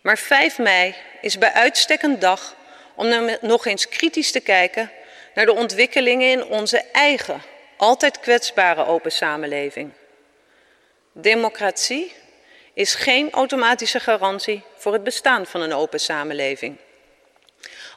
Maar 0.00 0.18
5 0.18 0.58
mei 0.58 0.94
is 1.20 1.38
bij 1.38 1.52
uitstek 1.52 2.02
een 2.02 2.18
dag 2.18 2.56
om 2.94 3.30
nog 3.40 3.66
eens 3.66 3.88
kritisch 3.88 4.32
te 4.32 4.40
kijken 4.40 4.90
naar 5.34 5.46
de 5.46 5.54
ontwikkelingen 5.54 6.30
in 6.30 6.44
onze 6.44 6.84
eigen, 6.92 7.42
altijd 7.76 8.20
kwetsbare 8.20 8.86
open 8.86 9.12
samenleving. 9.12 9.92
Democratie 11.12 12.12
is 12.74 12.94
geen 12.94 13.30
automatische 13.30 14.00
garantie 14.00 14.62
voor 14.76 14.92
het 14.92 15.04
bestaan 15.04 15.46
van 15.46 15.60
een 15.60 15.74
open 15.74 16.00
samenleving. 16.00 16.76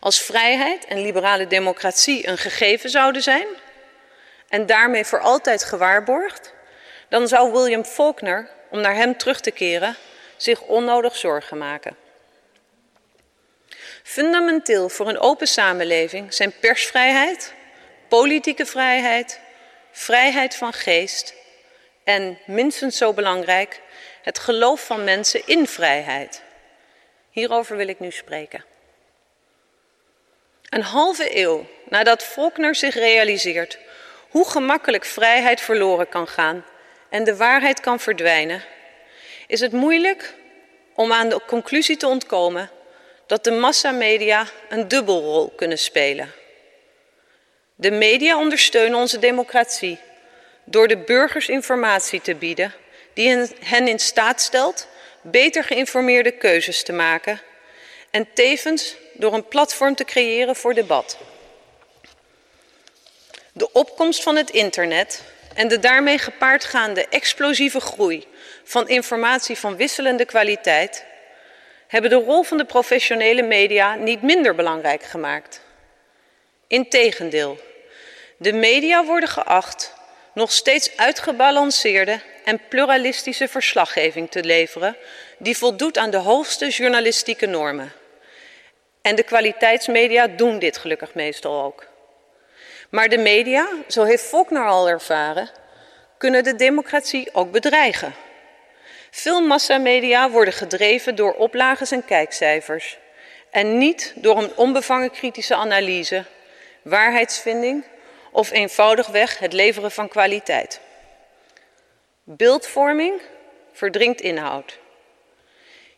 Als 0.07 0.21
vrijheid 0.21 0.85
en 0.85 1.01
liberale 1.01 1.47
democratie 1.47 2.27
een 2.27 2.37
gegeven 2.37 2.89
zouden 2.89 3.21
zijn 3.21 3.47
en 4.49 4.65
daarmee 4.65 5.05
voor 5.05 5.19
altijd 5.19 5.63
gewaarborgd, 5.63 6.53
dan 7.09 7.27
zou 7.27 7.51
William 7.51 7.83
Faulkner, 7.83 8.49
om 8.69 8.81
naar 8.81 8.95
hem 8.95 9.17
terug 9.17 9.39
te 9.39 9.51
keren, 9.51 9.95
zich 10.37 10.61
onnodig 10.61 11.15
zorgen 11.15 11.57
maken. 11.57 11.97
Fundamenteel 14.03 14.89
voor 14.89 15.07
een 15.07 15.19
open 15.19 15.47
samenleving 15.47 16.33
zijn 16.33 16.53
persvrijheid, 16.59 17.53
politieke 18.07 18.65
vrijheid, 18.65 19.39
vrijheid 19.91 20.55
van 20.55 20.73
geest 20.73 21.33
en, 22.03 22.37
minstens 22.45 22.97
zo 22.97 23.13
belangrijk, 23.13 23.81
het 24.21 24.39
geloof 24.39 24.85
van 24.85 25.03
mensen 25.03 25.47
in 25.47 25.67
vrijheid. 25.67 26.43
Hierover 27.29 27.77
wil 27.77 27.87
ik 27.87 27.99
nu 27.99 28.11
spreken. 28.11 28.75
Een 30.69 30.81
halve 30.81 31.37
eeuw 31.37 31.67
nadat 31.89 32.23
Faulkner 32.23 32.75
zich 32.75 32.93
realiseert 32.93 33.77
hoe 34.29 34.49
gemakkelijk 34.49 35.05
vrijheid 35.05 35.61
verloren 35.61 36.09
kan 36.09 36.27
gaan 36.27 36.65
en 37.09 37.23
de 37.23 37.35
waarheid 37.35 37.79
kan 37.79 37.99
verdwijnen, 37.99 38.63
is 39.47 39.59
het 39.59 39.71
moeilijk 39.71 40.33
om 40.95 41.11
aan 41.11 41.29
de 41.29 41.41
conclusie 41.47 41.97
te 41.97 42.07
ontkomen 42.07 42.69
dat 43.25 43.43
de 43.43 43.51
massamedia 43.51 44.47
een 44.69 44.87
dubbelrol 44.87 45.49
kunnen 45.55 45.77
spelen. 45.77 46.31
De 47.75 47.91
media 47.91 48.37
ondersteunen 48.37 48.99
onze 48.99 49.19
democratie 49.19 49.99
door 50.63 50.87
de 50.87 50.97
burgers 50.97 51.47
informatie 51.47 52.21
te 52.21 52.35
bieden 52.35 52.73
die 53.13 53.47
hen 53.59 53.87
in 53.87 53.99
staat 53.99 54.41
stelt 54.41 54.87
beter 55.21 55.63
geïnformeerde 55.63 56.31
keuzes 56.31 56.83
te 56.83 56.93
maken 56.93 57.41
en 58.17 58.27
tevens 58.33 58.95
door 59.13 59.33
een 59.33 59.47
platform 59.47 59.95
te 59.95 60.03
creëren 60.03 60.55
voor 60.55 60.73
debat. 60.73 61.17
De 63.51 63.71
opkomst 63.71 64.23
van 64.23 64.35
het 64.35 64.49
internet 64.49 65.23
en 65.53 65.67
de 65.67 65.79
daarmee 65.79 66.17
gepaardgaande 66.17 67.07
explosieve 67.07 67.79
groei 67.79 68.27
van 68.63 68.87
informatie 68.87 69.57
van 69.57 69.75
wisselende 69.75 70.25
kwaliteit 70.25 71.05
hebben 71.87 72.09
de 72.09 72.15
rol 72.15 72.43
van 72.43 72.57
de 72.57 72.65
professionele 72.65 73.41
media 73.41 73.95
niet 73.95 74.21
minder 74.21 74.55
belangrijk 74.55 75.03
gemaakt. 75.03 75.61
Integendeel, 76.67 77.59
de 78.37 78.53
media 78.53 79.05
worden 79.05 79.29
geacht 79.29 79.93
nog 80.33 80.51
steeds 80.51 80.97
uitgebalanceerde 80.97 82.21
en 82.43 82.61
pluralistische 82.69 83.47
verslaggeving 83.47 84.31
te 84.31 84.43
leveren 84.43 84.95
die 85.37 85.57
voldoet 85.57 85.97
aan 85.97 86.11
de 86.11 86.17
hoogste 86.17 86.69
journalistieke 86.69 87.45
normen. 87.45 87.93
En 89.07 89.15
de 89.15 89.23
kwaliteitsmedia 89.23 90.27
doen 90.27 90.59
dit 90.59 90.77
gelukkig 90.77 91.13
meestal 91.13 91.63
ook. 91.63 91.85
Maar 92.89 93.09
de 93.09 93.17
media, 93.17 93.67
zo 93.87 94.03
heeft 94.03 94.23
Faulkner 94.23 94.67
al 94.67 94.89
ervaren, 94.89 95.49
kunnen 96.17 96.43
de 96.43 96.55
democratie 96.55 97.29
ook 97.33 97.51
bedreigen. 97.51 98.13
Veel 99.11 99.41
massamedia 99.41 100.29
worden 100.29 100.53
gedreven 100.53 101.15
door 101.15 101.33
oplages 101.33 101.91
en 101.91 102.05
kijkcijfers 102.05 102.97
en 103.51 103.77
niet 103.77 104.13
door 104.15 104.37
een 104.37 104.55
onbevangen 104.55 105.11
kritische 105.11 105.55
analyse, 105.55 106.23
waarheidsvinding 106.81 107.83
of 108.31 108.51
eenvoudigweg 108.51 109.39
het 109.39 109.53
leveren 109.53 109.91
van 109.91 110.07
kwaliteit. 110.07 110.79
Beeldvorming 112.23 113.21
verdringt 113.73 114.21
inhoud. 114.21 114.77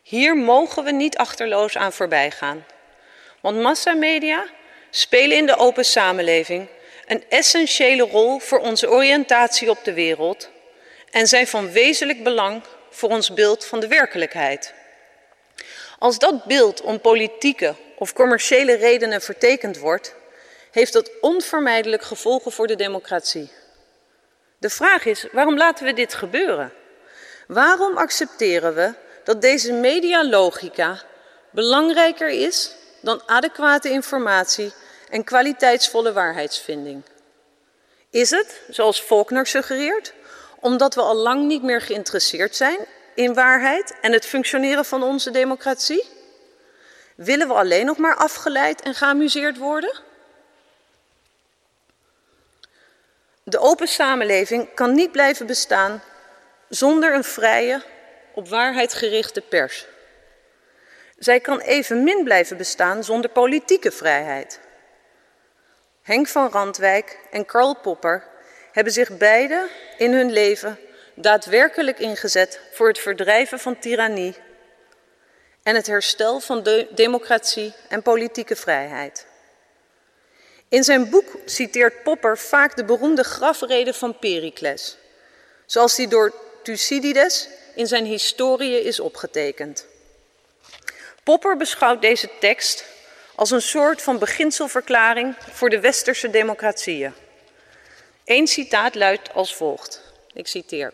Hier 0.02 0.36
mogen 0.36 0.84
we 0.84 0.92
niet 0.92 1.16
achterloos 1.16 1.76
aan 1.76 1.92
voorbij 1.92 2.30
gaan. 2.30 2.64
Want 3.40 3.60
massamedia 3.60 4.46
spelen 4.90 5.36
in 5.36 5.46
de 5.46 5.56
open 5.56 5.84
samenleving 5.84 6.68
een 7.06 7.24
essentiële 7.28 8.02
rol 8.02 8.38
voor 8.38 8.58
onze 8.58 8.90
oriëntatie 8.90 9.70
op 9.70 9.84
de 9.84 9.92
wereld 9.92 10.50
en 11.10 11.26
zijn 11.26 11.46
van 11.46 11.72
wezenlijk 11.72 12.24
belang 12.24 12.62
voor 12.90 13.08
ons 13.08 13.34
beeld 13.34 13.64
van 13.64 13.80
de 13.80 13.88
werkelijkheid. 13.88 14.74
Als 15.98 16.18
dat 16.18 16.44
beeld 16.44 16.80
om 16.80 17.00
politieke 17.00 17.74
of 17.96 18.12
commerciële 18.12 18.74
redenen 18.74 19.20
vertekend 19.20 19.78
wordt, 19.78 20.14
heeft 20.70 20.92
dat 20.92 21.10
onvermijdelijk 21.20 22.02
gevolgen 22.02 22.52
voor 22.52 22.66
de 22.66 22.76
democratie. 22.76 23.50
De 24.58 24.70
vraag 24.70 25.04
is, 25.04 25.26
waarom 25.32 25.56
laten 25.56 25.84
we 25.84 25.92
dit 25.92 26.14
gebeuren? 26.14 26.72
Waarom 27.46 27.96
accepteren 27.96 28.74
we 28.74 28.94
dat 29.24 29.40
deze 29.40 29.72
medialogica 29.72 31.02
belangrijker 31.50 32.28
is 32.28 32.74
dan 33.00 33.22
adequate 33.26 33.90
informatie 33.90 34.72
en 35.08 35.24
kwaliteitsvolle 35.24 36.12
waarheidsvinding? 36.12 37.02
Is 38.10 38.30
het, 38.30 38.60
zoals 38.68 39.00
Faulkner 39.00 39.46
suggereert, 39.46 40.12
omdat 40.60 40.94
we 40.94 41.00
al 41.00 41.14
lang 41.14 41.46
niet 41.46 41.62
meer 41.62 41.80
geïnteresseerd 41.80 42.56
zijn 42.56 42.78
in 43.14 43.34
waarheid 43.34 43.94
en 44.00 44.12
het 44.12 44.26
functioneren 44.26 44.84
van 44.84 45.02
onze 45.02 45.30
democratie? 45.30 46.04
Willen 47.14 47.48
we 47.48 47.54
alleen 47.54 47.86
nog 47.86 47.96
maar 47.96 48.16
afgeleid 48.16 48.82
en 48.82 48.94
geamuseerd 48.94 49.58
worden? 49.58 49.98
De 53.42 53.58
open 53.58 53.88
samenleving 53.88 54.74
kan 54.74 54.94
niet 54.94 55.12
blijven 55.12 55.46
bestaan 55.46 56.02
zonder 56.68 57.14
een 57.14 57.24
vrije, 57.24 57.82
op 58.34 58.48
waarheid 58.48 58.94
gerichte 58.94 59.40
pers. 59.40 59.86
Zij 61.20 61.40
kan 61.40 61.60
evenmin 61.60 62.24
blijven 62.24 62.56
bestaan 62.56 63.04
zonder 63.04 63.30
politieke 63.30 63.90
vrijheid. 63.90 64.60
Henk 66.02 66.28
van 66.28 66.50
Randwijk 66.50 67.18
en 67.30 67.46
Karl 67.46 67.76
Popper 67.76 68.24
hebben 68.72 68.92
zich 68.92 69.16
beide 69.16 69.68
in 69.98 70.12
hun 70.12 70.32
leven 70.32 70.78
daadwerkelijk 71.14 71.98
ingezet 71.98 72.60
voor 72.72 72.88
het 72.88 72.98
verdrijven 72.98 73.58
van 73.58 73.78
tirannie 73.78 74.34
en 75.62 75.74
het 75.74 75.86
herstel 75.86 76.40
van 76.40 76.62
de 76.62 76.88
democratie 76.94 77.74
en 77.88 78.02
politieke 78.02 78.56
vrijheid. 78.56 79.26
In 80.68 80.84
zijn 80.84 81.10
boek 81.10 81.36
citeert 81.44 82.02
Popper 82.02 82.38
vaak 82.38 82.76
de 82.76 82.84
beroemde 82.84 83.24
grafrede 83.24 83.94
van 83.94 84.18
Pericles, 84.18 84.98
zoals 85.66 85.94
die 85.94 86.08
door 86.08 86.34
Thucydides 86.62 87.48
in 87.74 87.86
zijn 87.86 88.04
historie 88.04 88.82
is 88.82 89.00
opgetekend. 89.00 89.88
Popper 91.30 91.56
beschouwt 91.56 92.00
deze 92.00 92.30
tekst 92.40 92.84
als 93.34 93.50
een 93.50 93.62
soort 93.62 94.02
van 94.02 94.18
beginselverklaring 94.18 95.36
voor 95.50 95.70
de 95.70 95.80
westerse 95.80 96.30
democratieën. 96.30 97.14
Eén 98.24 98.46
citaat 98.46 98.94
luidt 98.94 99.34
als 99.34 99.54
volgt, 99.54 100.00
ik 100.32 100.46
citeer. 100.46 100.92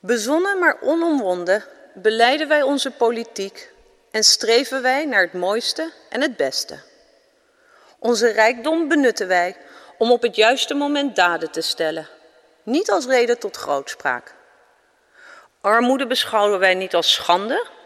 Bezonnen 0.00 0.58
maar 0.58 0.78
onomwonden 0.80 1.64
beleiden 1.94 2.48
wij 2.48 2.62
onze 2.62 2.90
politiek 2.90 3.70
en 4.10 4.24
streven 4.24 4.82
wij 4.82 5.04
naar 5.04 5.22
het 5.22 5.32
mooiste 5.32 5.92
en 6.08 6.20
het 6.20 6.36
beste. 6.36 6.78
Onze 7.98 8.30
rijkdom 8.30 8.88
benutten 8.88 9.28
wij 9.28 9.56
om 9.98 10.12
op 10.12 10.22
het 10.22 10.36
juiste 10.36 10.74
moment 10.74 11.16
daden 11.16 11.50
te 11.50 11.60
stellen, 11.60 12.08
niet 12.62 12.90
als 12.90 13.06
reden 13.06 13.38
tot 13.38 13.56
grootspraak. 13.56 14.34
Armoede 15.60 16.06
beschouwen 16.06 16.58
wij 16.58 16.74
niet 16.74 16.94
als 16.94 17.12
schande, 17.12 17.76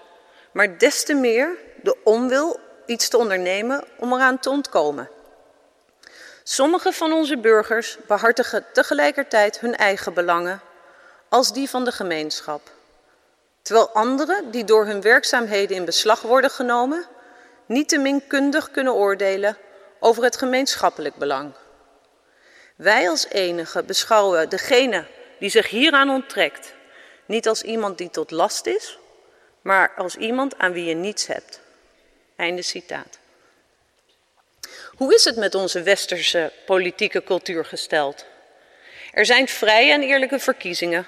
maar 0.52 0.78
des 0.78 1.04
te 1.04 1.14
meer 1.14 1.56
de 1.82 1.96
onwil 2.04 2.60
iets 2.86 3.08
te 3.08 3.18
ondernemen 3.18 3.84
om 3.98 4.12
eraan 4.12 4.38
te 4.38 4.50
ontkomen. 4.50 5.10
Sommige 6.42 6.92
van 6.92 7.12
onze 7.12 7.38
burgers 7.38 7.98
behartigen 8.06 8.64
tegelijkertijd 8.72 9.60
hun 9.60 9.76
eigen 9.76 10.14
belangen 10.14 10.60
als 11.28 11.52
die 11.52 11.70
van 11.70 11.84
de 11.84 11.92
gemeenschap. 11.92 12.70
Terwijl 13.62 13.90
anderen, 13.90 14.50
die 14.50 14.64
door 14.64 14.86
hun 14.86 15.00
werkzaamheden 15.00 15.76
in 15.76 15.84
beslag 15.84 16.20
worden 16.20 16.50
genomen, 16.50 17.06
niet 17.66 17.88
te 17.88 17.98
min 17.98 18.26
kundig 18.26 18.70
kunnen 18.70 18.94
oordelen 18.94 19.56
over 20.00 20.22
het 20.22 20.36
gemeenschappelijk 20.36 21.16
belang. 21.16 21.52
Wij 22.76 23.08
als 23.08 23.26
enige 23.28 23.82
beschouwen 23.82 24.48
degene 24.48 25.06
die 25.38 25.50
zich 25.50 25.68
hieraan 25.68 26.10
onttrekt 26.10 26.74
niet 27.26 27.48
als 27.48 27.62
iemand 27.62 27.98
die 27.98 28.10
tot 28.10 28.30
last 28.30 28.66
is, 28.66 28.98
maar 29.62 29.92
als 29.96 30.16
iemand 30.16 30.58
aan 30.58 30.72
wie 30.72 30.84
je 30.84 30.94
niets 30.94 31.26
hebt. 31.26 31.60
Einde 32.36 32.62
citaat. 32.62 33.18
Hoe 34.94 35.14
is 35.14 35.24
het 35.24 35.36
met 35.36 35.54
onze 35.54 35.82
westerse 35.82 36.52
politieke 36.66 37.24
cultuur 37.24 37.64
gesteld? 37.64 38.26
Er 39.12 39.26
zijn 39.26 39.48
vrije 39.48 39.92
en 39.92 40.02
eerlijke 40.02 40.38
verkiezingen. 40.38 41.06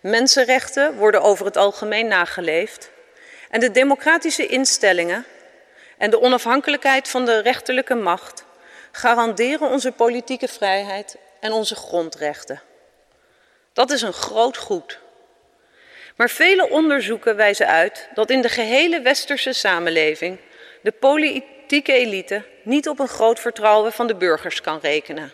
Mensenrechten 0.00 0.96
worden 0.96 1.22
over 1.22 1.46
het 1.46 1.56
algemeen 1.56 2.08
nageleefd. 2.08 2.90
En 3.50 3.60
de 3.60 3.70
democratische 3.70 4.46
instellingen 4.46 5.26
en 5.98 6.10
de 6.10 6.20
onafhankelijkheid 6.20 7.08
van 7.08 7.24
de 7.24 7.38
rechterlijke 7.38 7.94
macht 7.94 8.44
garanderen 8.92 9.70
onze 9.70 9.92
politieke 9.92 10.48
vrijheid 10.48 11.16
en 11.40 11.52
onze 11.52 11.74
grondrechten. 11.74 12.62
Dat 13.72 13.90
is 13.90 14.02
een 14.02 14.12
groot 14.12 14.56
goed. 14.56 14.98
Maar 16.16 16.30
vele 16.30 16.70
onderzoeken 16.70 17.36
wijzen 17.36 17.66
uit 17.66 18.08
dat 18.14 18.30
in 18.30 18.42
de 18.42 18.48
gehele 18.48 19.00
westerse 19.00 19.52
samenleving 19.52 20.38
de 20.82 20.92
politieke 20.92 21.92
elite 21.92 22.44
niet 22.62 22.88
op 22.88 22.98
een 22.98 23.08
groot 23.08 23.40
vertrouwen 23.40 23.92
van 23.92 24.06
de 24.06 24.14
burgers 24.14 24.60
kan 24.60 24.78
rekenen. 24.82 25.32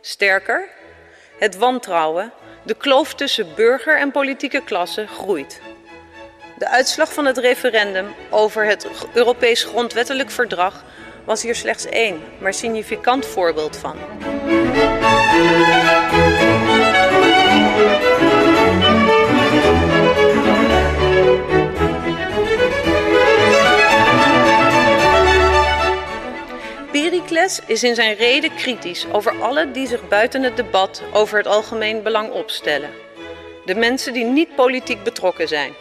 Sterker, 0.00 0.68
het 1.38 1.56
wantrouwen, 1.56 2.32
de 2.62 2.74
kloof 2.74 3.14
tussen 3.14 3.54
burger 3.54 3.98
en 3.98 4.10
politieke 4.10 4.64
klasse 4.64 5.06
groeit. 5.06 5.60
De 6.58 6.68
uitslag 6.68 7.12
van 7.12 7.24
het 7.24 7.38
referendum 7.38 8.14
over 8.30 8.64
het 8.64 8.86
Europees 9.14 9.64
Grondwettelijk 9.64 10.30
Verdrag 10.30 10.84
was 11.24 11.42
hier 11.42 11.54
slechts 11.54 11.86
één, 11.86 12.22
maar 12.38 12.54
significant 12.54 13.26
voorbeeld 13.26 13.76
van. 13.76 13.96
Pericles 27.22 27.60
is 27.66 27.82
in 27.82 27.94
zijn 27.94 28.14
reden 28.14 28.54
kritisch 28.54 29.06
over 29.12 29.40
alle 29.40 29.70
die 29.70 29.86
zich 29.86 30.08
buiten 30.08 30.42
het 30.42 30.56
debat 30.56 31.02
over 31.12 31.38
het 31.38 31.46
algemeen 31.46 32.02
belang 32.02 32.30
opstellen. 32.30 32.90
De 33.64 33.74
mensen 33.74 34.12
die 34.12 34.24
niet 34.24 34.54
politiek 34.54 35.02
betrokken 35.02 35.48
zijn. 35.48 35.74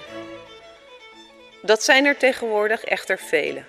Dat 1.61 1.83
zijn 1.83 2.05
er 2.05 2.17
tegenwoordig 2.17 2.83
echter 2.83 3.19
vele. 3.19 3.63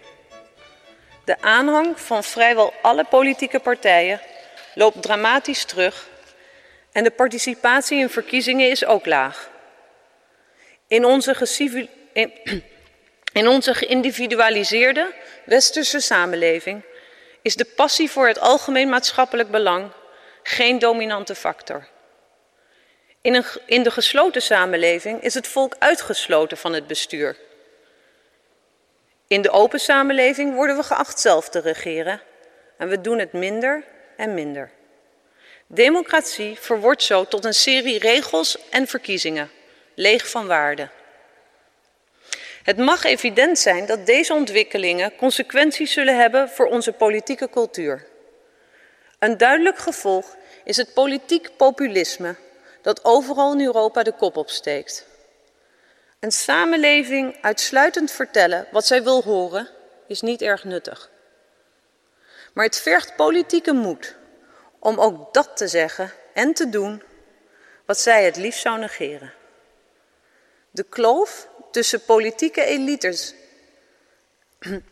De 1.25 1.41
aanhang 1.41 2.01
van 2.01 2.25
vrijwel 2.25 2.73
alle 2.83 3.05
politieke 3.05 3.59
partijen 3.59 4.21
loopt 4.75 5.03
dramatisch 5.03 5.65
terug 5.65 6.09
en 6.93 7.05
de 7.05 7.11
participatie 7.11 7.99
in 7.99 8.11
verkiezingen 8.11 8.71
is 8.71 8.85
ook 8.85 9.07
laag. 9.07 9.51
In 10.87 11.05
onze, 11.05 11.89
in, 12.13 12.33
in 13.41 13.49
onze 13.49 13.75
geïndividualiseerde 13.75 15.15
westerse 15.45 16.01
samenleving 16.01 16.83
is 17.43 17.57
de 17.57 17.65
passie 17.65 18.11
voor 18.11 18.27
het 18.27 18.41
algemeen 18.41 18.89
maatschappelijk 18.89 19.51
belang 19.51 19.91
geen 20.43 20.79
dominante 20.79 21.35
factor. 21.35 21.89
In, 23.21 23.35
een, 23.35 23.45
in 23.67 23.83
de 23.83 23.91
gesloten 23.91 24.43
samenleving 24.43 25.23
is 25.23 25.35
het 25.35 25.47
volk 25.47 25.75
uitgesloten 25.79 26.57
van 26.57 26.73
het 26.73 26.87
bestuur. 26.87 27.37
In 29.27 29.43
de 29.43 29.51
open 29.51 29.81
samenleving 29.81 30.55
worden 30.55 30.77
we 30.77 30.83
geacht 30.83 31.21
zelf 31.21 31.49
te 31.49 31.61
regeren 31.61 32.21
en 32.77 32.89
we 32.89 33.01
doen 33.01 33.19
het 33.19 33.33
minder 33.33 33.85
en 34.17 34.35
minder. 34.35 34.71
Democratie 35.67 36.59
verwordt 36.61 37.03
zo 37.03 37.25
tot 37.25 37.45
een 37.45 37.55
serie 37.55 37.99
regels 37.99 38.69
en 38.71 38.87
verkiezingen, 38.87 39.51
leeg 39.95 40.29
van 40.31 40.47
waarde. 40.47 40.89
Het 42.63 42.77
mag 42.77 43.05
evident 43.05 43.59
zijn 43.59 43.87
dat 43.87 44.07
deze 44.07 44.35
ontwikkelingen 44.35 45.17
consequenties 45.17 45.93
zullen 45.93 46.17
hebben 46.17 46.49
voor 46.49 46.67
onze 46.67 46.93
politieke 46.93 47.49
cultuur. 47.51 48.07
Een 49.19 49.37
duidelijk 49.37 49.79
gevolg 49.79 50.37
is 50.65 50.77
het 50.77 50.95
politiek 50.95 51.57
populisme 51.57 52.37
dat 52.83 53.05
overal 53.05 53.53
in 53.53 53.65
Europa 53.65 54.03
de 54.03 54.13
kop 54.13 54.37
opsteekt. 54.37 55.07
Een 56.21 56.33
samenleving 56.33 57.37
uitsluitend 57.41 58.11
vertellen 58.11 58.67
wat 58.71 58.87
zij 58.87 59.03
wil 59.03 59.23
horen 59.23 59.69
is 60.07 60.21
niet 60.21 60.43
erg 60.43 60.65
nuttig. 60.65 61.11
Maar 62.53 62.65
het 62.65 62.81
vergt 62.81 63.17
politieke 63.17 63.73
moed 63.73 64.17
om 64.79 64.99
ook 64.99 65.35
dat 65.35 65.57
te 65.57 65.69
zeggen 65.69 66.13
en 66.35 66.55
te 66.55 66.69
doen 66.69 67.03
wat 67.87 67.99
zij 67.99 68.25
het 68.25 68.37
liefst 68.37 68.61
zou 68.61 68.79
negeren. 68.79 69.33
De 70.71 70.83
kloof 70.83 71.49
tussen 71.73 72.05
politieke 72.05 72.65
elites. 72.65 73.35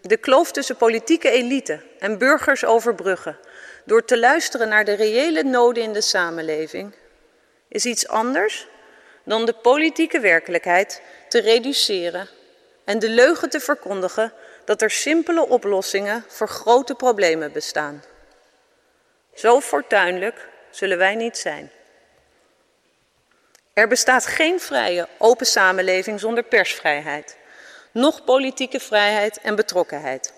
De 0.00 0.16
kloof 0.16 0.52
tussen 0.52 0.76
politieke 0.76 1.30
elite 1.30 1.80
en 1.98 2.18
burgers 2.18 2.64
overbruggen 2.64 3.38
door 3.84 4.04
te 4.04 4.18
luisteren 4.18 4.68
naar 4.68 4.84
de 4.84 4.94
reële 4.94 5.42
noden 5.42 5.82
in 5.82 5.92
de 5.92 6.00
samenleving 6.00 6.94
is 7.68 7.84
iets 7.84 8.08
anders 8.08 8.68
dan 9.24 9.44
de 9.44 9.52
politieke 9.52 10.20
werkelijkheid 10.20 11.02
te 11.28 11.40
reduceren 11.40 12.28
en 12.84 12.98
de 12.98 13.08
leugen 13.08 13.50
te 13.50 13.60
verkondigen 13.60 14.32
dat 14.64 14.82
er 14.82 14.90
simpele 14.90 15.48
oplossingen 15.48 16.24
voor 16.28 16.48
grote 16.48 16.94
problemen 16.94 17.52
bestaan. 17.52 18.04
Zo 19.34 19.60
fortuinlijk 19.60 20.48
zullen 20.70 20.98
wij 20.98 21.14
niet 21.14 21.38
zijn. 21.38 21.70
Er 23.72 23.88
bestaat 23.88 24.26
geen 24.26 24.60
vrije, 24.60 25.08
open 25.18 25.46
samenleving 25.46 26.20
zonder 26.20 26.42
persvrijheid, 26.42 27.36
noch 27.92 28.24
politieke 28.24 28.80
vrijheid 28.80 29.40
en 29.40 29.54
betrokkenheid. 29.54 30.32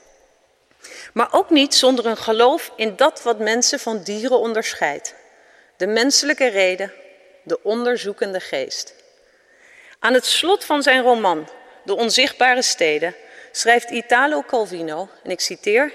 Maar 1.13 1.29
ook 1.31 1.51
niet 1.51 1.75
zonder 1.75 2.07
een 2.07 2.17
geloof 2.17 2.73
in 2.77 2.97
dat 2.97 3.23
wat 3.23 3.39
mensen 3.39 3.81
van 3.81 4.03
dieren 4.03 4.39
onderscheidt: 4.39 5.15
de 5.77 5.87
menselijke 5.87 6.47
reden, 6.47 6.93
de 7.43 7.63
onderzoekende 7.63 8.41
geest. 8.41 8.95
Aan 9.99 10.15
het 10.15 10.27
slot 10.27 10.65
van 10.65 10.83
zijn 10.83 11.03
roman 11.03 11.49
De 11.85 11.95
Onzichtbare 11.95 12.63
Steden 12.63 13.15
schrijft 13.53 13.91
Italo 13.91 14.43
Calvino, 14.47 15.09
en 15.23 15.31
ik 15.31 15.41
citeer: 15.41 15.93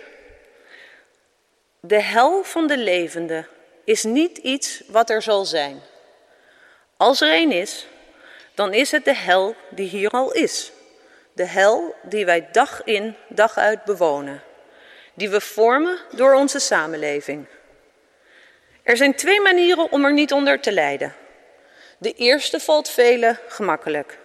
De 1.80 2.02
hel 2.02 2.44
van 2.44 2.68
de 2.68 2.78
levende 2.78 3.48
is 3.84 4.04
niet 4.04 4.38
iets 4.38 4.84
wat 4.88 5.10
er 5.10 5.22
zal 5.22 5.46
zijn. 5.46 5.82
Als 6.98 7.22
er 7.22 7.34
een 7.34 7.52
is, 7.52 7.88
dan 8.54 8.74
is 8.74 8.92
het 8.92 9.06
de 9.06 9.16
hel 9.16 9.56
die 9.70 9.90
hier 9.90 10.10
al 10.10 10.32
is. 10.34 10.72
De 11.34 11.46
hel 11.46 11.96
die 12.02 12.26
wij 12.26 12.48
dag 12.52 12.84
in, 12.84 13.16
dag 13.28 13.58
uit 13.58 13.84
bewonen. 13.84 14.44
Die 15.14 15.30
we 15.30 15.42
vormen 15.42 16.00
door 16.12 16.34
onze 16.34 16.60
samenleving. 16.60 17.48
Er 18.84 18.98
zijn 18.98 19.16
twee 19.16 19.42
manieren 19.42 19.92
om 19.92 20.06
er 20.06 20.14
niet 20.14 20.32
onder 20.32 20.60
te 20.60 20.72
lijden. 20.72 21.16
De 21.98 22.14
eerste 22.14 22.60
valt 22.60 22.90
velen 22.90 23.40
gemakkelijk. 23.48 24.18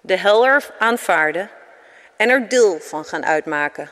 De 0.00 0.16
hel 0.16 0.46
er 0.46 0.74
aanvaarden 0.78 1.50
en 2.16 2.28
er 2.28 2.48
deel 2.48 2.80
van 2.80 3.04
gaan 3.04 3.24
uitmaken. 3.24 3.90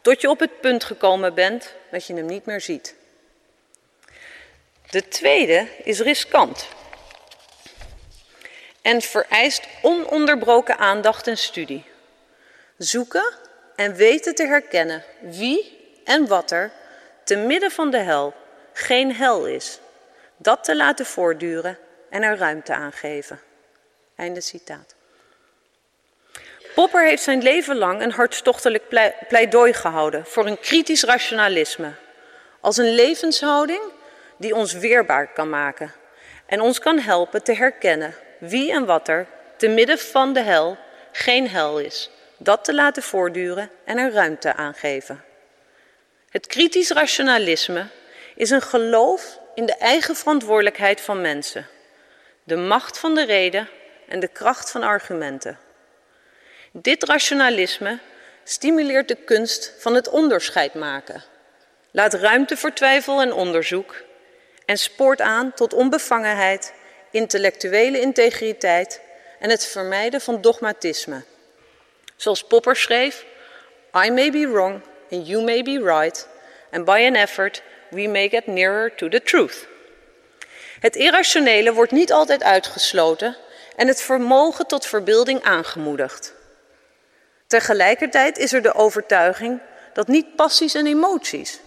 Tot 0.00 0.20
je 0.20 0.30
op 0.30 0.40
het 0.40 0.60
punt 0.60 0.84
gekomen 0.84 1.34
bent 1.34 1.74
dat 1.90 2.06
je 2.06 2.14
hem 2.14 2.26
niet 2.26 2.46
meer 2.46 2.60
ziet. 2.60 2.94
De 4.90 5.08
tweede 5.08 5.66
is 5.84 6.00
riskant 6.00 6.68
en 8.82 9.02
vereist 9.02 9.62
ononderbroken 9.82 10.78
aandacht 10.78 11.26
en 11.26 11.38
studie. 11.38 11.84
Zoeken 12.76 13.34
en 13.76 13.94
weten 13.94 14.34
te 14.34 14.46
herkennen 14.46 15.04
wie 15.20 15.78
en 16.04 16.26
wat 16.26 16.50
er 16.50 16.70
te 17.24 17.36
midden 17.36 17.70
van 17.70 17.90
de 17.90 17.98
hel 17.98 18.34
geen 18.72 19.14
hel 19.14 19.46
is. 19.46 19.78
Dat 20.36 20.64
te 20.64 20.76
laten 20.76 21.06
voortduren 21.06 21.78
en 22.10 22.22
er 22.22 22.36
ruimte 22.36 22.74
aan 22.74 22.92
geven. 22.92 23.40
Einde 24.16 24.40
citaat. 24.40 24.94
Popper 26.74 27.06
heeft 27.06 27.22
zijn 27.22 27.42
leven 27.42 27.76
lang 27.76 28.02
een 28.02 28.12
hartstochtelijk 28.12 29.12
pleidooi 29.28 29.72
gehouden 29.72 30.26
voor 30.26 30.46
een 30.46 30.60
kritisch 30.60 31.02
rationalisme. 31.02 31.92
Als 32.60 32.76
een 32.76 32.94
levenshouding 32.94 33.82
die 34.36 34.54
ons 34.54 34.72
weerbaar 34.72 35.32
kan 35.32 35.50
maken 35.50 35.92
en 36.46 36.60
ons 36.60 36.78
kan 36.78 36.98
helpen 36.98 37.42
te 37.42 37.52
herkennen 37.52 38.14
wie 38.38 38.72
en 38.72 38.86
wat 38.86 39.08
er 39.08 39.26
te 39.56 39.68
midden 39.68 39.98
van 39.98 40.32
de 40.32 40.40
hel 40.40 40.76
geen 41.12 41.48
hel 41.48 41.78
is. 41.78 42.10
Dat 42.36 42.64
te 42.64 42.74
laten 42.74 43.02
voortduren 43.02 43.70
en 43.84 43.98
er 43.98 44.12
ruimte 44.12 44.54
aan 44.54 44.74
geven. 44.74 45.24
Het 46.30 46.46
kritisch 46.46 46.90
rationalisme 46.90 47.86
is 48.34 48.50
een 48.50 48.62
geloof 48.62 49.38
in 49.54 49.66
de 49.66 49.74
eigen 49.74 50.16
verantwoordelijkheid 50.16 51.00
van 51.00 51.20
mensen, 51.20 51.66
de 52.44 52.56
macht 52.56 52.98
van 52.98 53.14
de 53.14 53.24
reden 53.24 53.68
en 54.08 54.20
de 54.20 54.28
kracht 54.28 54.70
van 54.70 54.82
argumenten. 54.82 55.58
Dit 56.72 57.04
rationalisme 57.04 57.98
stimuleert 58.44 59.08
de 59.08 59.14
kunst 59.14 59.74
van 59.78 59.94
het 59.94 60.08
onderscheid 60.08 60.74
maken, 60.74 61.24
laat 61.90 62.14
ruimte 62.14 62.56
voor 62.56 62.72
twijfel 62.72 63.20
en 63.20 63.32
onderzoek 63.32 63.94
en 64.64 64.78
spoort 64.78 65.20
aan 65.20 65.52
tot 65.54 65.74
onbevangenheid, 65.74 66.72
intellectuele 67.18 68.00
integriteit 68.00 69.00
en 69.38 69.50
het 69.50 69.66
vermijden 69.66 70.20
van 70.20 70.40
dogmatisme. 70.40 71.22
Zoals 72.16 72.44
Popper 72.44 72.76
schreef: 72.76 73.24
I 74.04 74.10
may 74.10 74.30
be 74.30 74.48
wrong 74.48 74.80
and 75.10 75.26
you 75.28 75.42
may 75.42 75.62
be 75.62 75.78
right, 75.82 76.28
and 76.70 76.84
by 76.84 77.04
an 77.06 77.14
effort 77.14 77.62
we 77.90 78.08
may 78.08 78.28
get 78.28 78.46
nearer 78.46 78.94
to 78.94 79.08
the 79.08 79.22
truth. 79.22 79.66
Het 80.80 80.96
irrationele 80.96 81.72
wordt 81.72 81.92
niet 81.92 82.12
altijd 82.12 82.42
uitgesloten 82.42 83.36
en 83.76 83.88
het 83.88 84.02
vermogen 84.02 84.66
tot 84.66 84.86
verbeelding 84.86 85.42
aangemoedigd. 85.42 86.34
Tegelijkertijd 87.46 88.38
is 88.38 88.52
er 88.52 88.62
de 88.62 88.74
overtuiging 88.74 89.60
dat 89.92 90.08
niet 90.08 90.36
passies 90.36 90.74
en 90.74 90.86
emoties, 90.86 91.60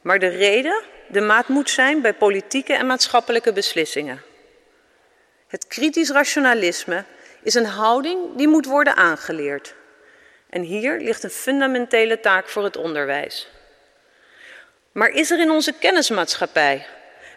maar 0.00 0.18
de 0.18 0.28
reden 0.28 0.82
de 1.08 1.20
maat 1.20 1.48
moet 1.48 1.70
zijn 1.70 2.00
bij 2.00 2.14
politieke 2.14 2.74
en 2.74 2.86
maatschappelijke 2.86 3.52
beslissingen. 3.52 4.27
Het 5.48 5.66
kritisch 5.66 6.10
rationalisme 6.10 7.04
is 7.42 7.54
een 7.54 7.66
houding 7.66 8.36
die 8.36 8.48
moet 8.48 8.66
worden 8.66 8.96
aangeleerd. 8.96 9.74
En 10.50 10.62
hier 10.62 11.00
ligt 11.00 11.22
een 11.22 11.30
fundamentele 11.30 12.20
taak 12.20 12.48
voor 12.48 12.64
het 12.64 12.76
onderwijs. 12.76 13.48
Maar 14.92 15.08
is 15.08 15.30
er 15.30 15.40
in 15.40 15.50
onze 15.50 15.72
kennismaatschappij, 15.72 16.86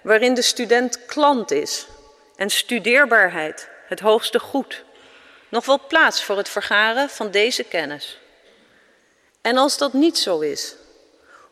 waarin 0.03 0.33
de 0.33 0.41
student 0.41 1.05
klant 1.05 1.51
is 1.51 1.87
en 2.35 2.49
studeerbaarheid 2.49 3.69
het 3.87 3.99
hoogste 3.99 4.39
goed, 4.39 4.83
nog 5.49 5.65
wel 5.65 5.85
plaats 5.87 6.23
voor 6.23 6.37
het 6.37 6.49
vergaren 6.49 7.09
van 7.09 7.31
deze 7.31 7.63
kennis? 7.63 8.19
En 9.41 9.57
als 9.57 9.77
dat 9.77 9.93
niet 9.93 10.17
zo 10.17 10.39
is, 10.39 10.75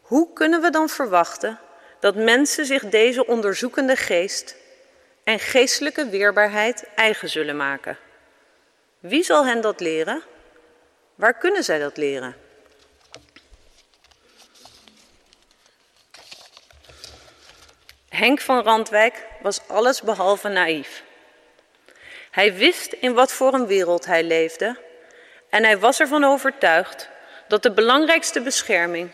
hoe 0.02 0.34
kunnen 0.34 0.62
we 0.62 0.70
dan 0.70 0.90
verwachten 0.90 1.60
dat 2.00 2.16
mensen 2.16 2.66
zich 2.66 2.90
deze 2.90 3.28
onderzoekende 3.28 3.96
geest 3.96 4.56
en 5.30 5.40
geestelijke 5.40 6.10
weerbaarheid 6.10 6.86
eigen 6.96 7.30
zullen 7.30 7.58
maken? 7.58 7.98
Wie 9.00 9.24
zal 9.24 9.46
hen 9.46 9.62
dat 9.62 9.80
leren? 9.80 10.24
Waar 11.16 11.38
kunnen 11.38 11.64
zij 11.64 11.80
dat 11.80 11.98
leren? 11.98 12.36
Henk 18.10 18.42
van 18.42 18.64
Randwijk 18.64 19.26
was 19.42 19.68
alles 19.68 20.02
behalve 20.02 20.48
naïef. 20.48 21.04
Hij 22.32 22.54
wist 22.54 22.94
in 22.94 23.14
wat 23.14 23.32
voor 23.32 23.54
een 23.54 23.68
wereld 23.68 24.06
hij 24.06 24.24
leefde 24.24 24.78
en 25.50 25.64
hij 25.64 25.78
was 25.80 26.00
ervan 26.00 26.24
overtuigd 26.24 27.10
dat 27.48 27.64
de 27.64 27.72
belangrijkste 27.72 28.42
bescherming 28.42 29.12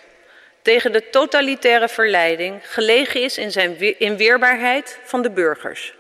tegen 0.62 0.92
de 0.92 1.10
totalitaire 1.10 1.90
verleiding 1.90 2.72
gelegen 2.74 3.22
is 3.22 3.38
in 3.38 3.52
zijn 3.52 4.00
inweerbaarheid 4.00 5.00
van 5.04 5.22
de 5.22 5.32
burgers. 5.32 5.94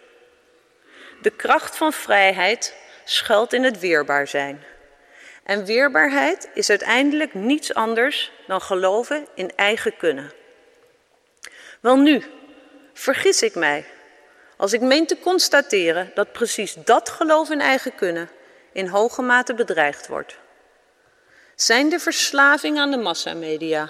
De 1.26 1.32
kracht 1.32 1.78
van 1.78 1.94
vrijheid 1.94 2.76
schuilt 3.04 3.54
in 3.54 3.64
het 3.64 3.80
weerbaar 3.80 4.28
zijn. 4.28 4.64
En 5.44 5.66
weerbaarheid 5.66 6.50
is 6.54 6.70
uiteindelijk 6.70 7.34
niets 7.34 7.74
anders 7.74 8.32
dan 8.48 8.62
geloven 8.62 9.28
in 9.36 9.56
eigen 9.56 9.98
kunnen. 9.98 10.32
Wel 11.80 11.98
nu, 11.98 12.24
vergis 12.94 13.42
ik 13.42 13.56
mij 13.56 13.86
als 14.58 14.74
ik 14.74 14.82
meen 14.82 15.06
te 15.06 15.20
constateren 15.20 16.12
dat 16.14 16.32
precies 16.32 16.74
dat 16.74 17.10
geloof 17.10 17.50
in 17.50 17.62
eigen 17.62 17.96
kunnen 17.96 18.30
in 18.74 18.88
hoge 18.88 19.22
mate 19.22 19.54
bedreigd 19.54 20.08
wordt. 20.08 20.38
Zijn 21.56 21.90
de 21.90 22.00
verslaving 22.00 22.80
aan 22.80 22.92
de 22.92 22.98
massamedia, 22.98 23.90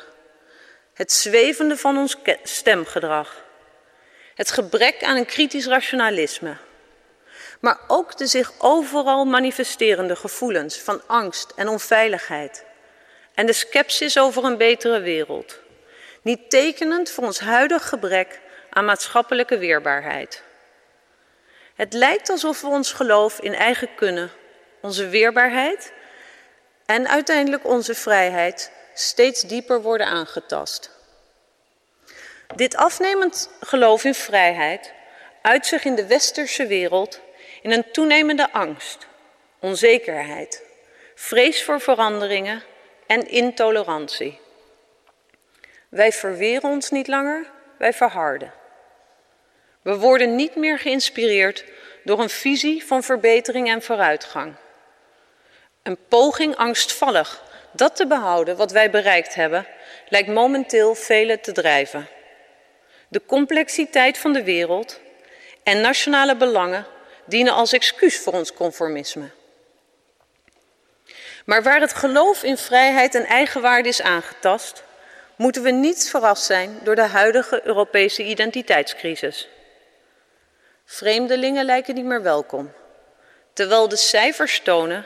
het 0.94 1.12
zwevende 1.12 1.78
van 1.78 1.98
ons 1.98 2.18
stemgedrag, 2.44 3.44
het 4.36 4.52
gebrek 4.52 5.04
aan 5.04 5.18
een 5.18 5.26
kritisch 5.26 5.66
rationalisme, 5.66 6.58
maar 7.66 7.80
ook 7.88 8.18
de 8.18 8.28
zich 8.28 8.52
overal 8.58 9.26
manifesterende 9.26 10.16
gevoelens 10.16 10.78
van 10.78 11.02
angst 11.08 11.52
en 11.56 11.68
onveiligheid 11.68 12.64
en 13.34 13.46
de 13.46 13.54
sceptisch 13.54 14.18
over 14.18 14.44
een 14.44 14.58
betere 14.58 15.00
wereld, 15.00 15.60
niet 16.22 16.50
tekenend 16.50 17.10
voor 17.10 17.24
ons 17.24 17.40
huidig 17.40 17.90
gebrek 17.90 18.42
aan 18.70 18.86
maatschappelijke 18.86 19.58
weerbaarheid. 19.58 20.44
Het 21.76 21.94
lijkt 21.94 22.30
alsof 22.30 22.62
we 22.62 22.68
ons 22.68 22.92
geloof 22.92 23.40
in 23.40 23.56
eigen 23.56 23.96
kunnen, 23.96 24.32
onze 24.82 25.08
weerbaarheid 25.08 25.92
en 26.86 27.08
uiteindelijk 27.08 27.68
onze 27.68 27.96
vrijheid 27.96 28.72
steeds 28.94 29.42
dieper 29.42 29.82
worden 29.82 30.08
aangetast. 30.08 30.92
Dit 32.56 32.76
afnemend 32.76 33.50
geloof 33.60 34.04
in 34.04 34.16
vrijheid 34.16 34.94
uit 35.42 35.66
zich 35.66 35.86
in 35.86 35.96
de 35.96 36.06
westerse 36.06 36.68
wereld 36.68 37.24
in 37.66 37.72
een 37.72 37.92
toenemende 37.92 38.52
angst, 38.52 39.08
onzekerheid, 39.60 40.64
vrees 41.16 41.64
voor 41.64 41.82
veranderingen 41.82 42.64
en 43.08 43.28
intolerantie. 43.28 44.40
Wij 45.90 46.12
verweren 46.12 46.70
ons 46.70 46.90
niet 46.90 47.08
langer, 47.08 47.46
wij 47.78 47.94
verharden. 47.94 48.54
We 49.82 49.98
worden 49.98 50.36
niet 50.36 50.56
meer 50.56 50.80
geïnspireerd 50.80 51.66
door 52.04 52.20
een 52.20 52.30
visie 52.30 52.86
van 52.86 53.04
verbetering 53.04 53.70
en 53.70 53.82
vooruitgang. 53.82 54.56
Een 55.84 55.98
poging 56.08 56.56
angstvallig 56.56 57.44
dat 57.72 57.96
te 57.96 58.08
behouden 58.08 58.58
wat 58.58 58.72
wij 58.72 58.90
bereikt 58.90 59.36
hebben, 59.36 59.68
lijkt 60.10 60.30
momenteel 60.30 60.96
velen 60.96 61.42
te 61.42 61.52
drijven. 61.52 62.08
De 63.08 63.22
complexiteit 63.26 64.18
van 64.18 64.34
de 64.34 64.44
wereld 64.44 65.00
en 65.64 65.82
nationale 65.82 66.36
belangen 66.36 66.94
dienen 67.26 67.54
als 67.54 67.74
excuus 67.74 68.20
voor 68.20 68.34
ons 68.34 68.54
conformisme. 68.54 69.30
Maar 71.46 71.64
waar 71.64 71.82
het 71.82 71.94
geloof 71.94 72.44
in 72.44 72.58
vrijheid 72.58 73.16
en 73.16 73.26
eigenwaarde 73.26 73.90
is 73.90 74.02
aangetast, 74.02 74.84
moeten 75.36 75.64
we 75.64 75.72
niet 75.72 76.10
verrast 76.10 76.44
zijn 76.44 76.80
door 76.84 76.96
de 76.96 77.02
huidige 77.02 77.62
Europese 77.64 78.24
identiteitscrisis. 78.24 79.50
Vreemdelingen 80.86 81.66
lijken 81.66 81.96
niet 81.96 82.06
meer 82.06 82.22
welkom, 82.22 82.72
terwijl 83.54 83.88
de 83.88 83.96
cijfers 83.98 84.60
tonen 84.60 85.06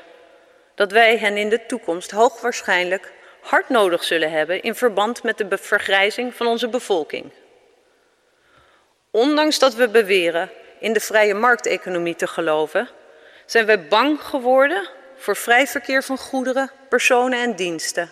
dat 0.76 0.92
wij 0.92 1.18
hen 1.18 1.38
in 1.38 1.50
de 1.50 1.66
toekomst 1.66 2.12
hoogwaarschijnlijk 2.12 3.12
hard 3.42 3.70
nodig 3.70 4.04
zullen 4.04 4.32
hebben 4.32 4.62
in 4.62 4.76
verband 4.76 5.24
met 5.24 5.38
de 5.38 5.58
vergrijzing 5.58 6.36
van 6.36 6.48
onze 6.48 6.68
bevolking. 6.68 7.32
Ondanks 9.12 9.60
dat 9.60 9.74
we 9.74 9.90
beweren 9.90 10.52
in 10.80 10.94
de 10.94 11.00
vrije 11.00 11.34
markteconomie 11.34 12.16
te 12.16 12.28
geloven, 12.28 12.90
zijn 13.46 13.66
wij 13.66 13.88
bang 13.88 14.22
geworden 14.22 14.90
voor 15.18 15.36
vrij 15.36 15.68
verkeer 15.68 16.04
van 16.04 16.18
goederen, 16.18 16.72
personen 16.90 17.40
en 17.40 17.56
diensten 17.56 18.12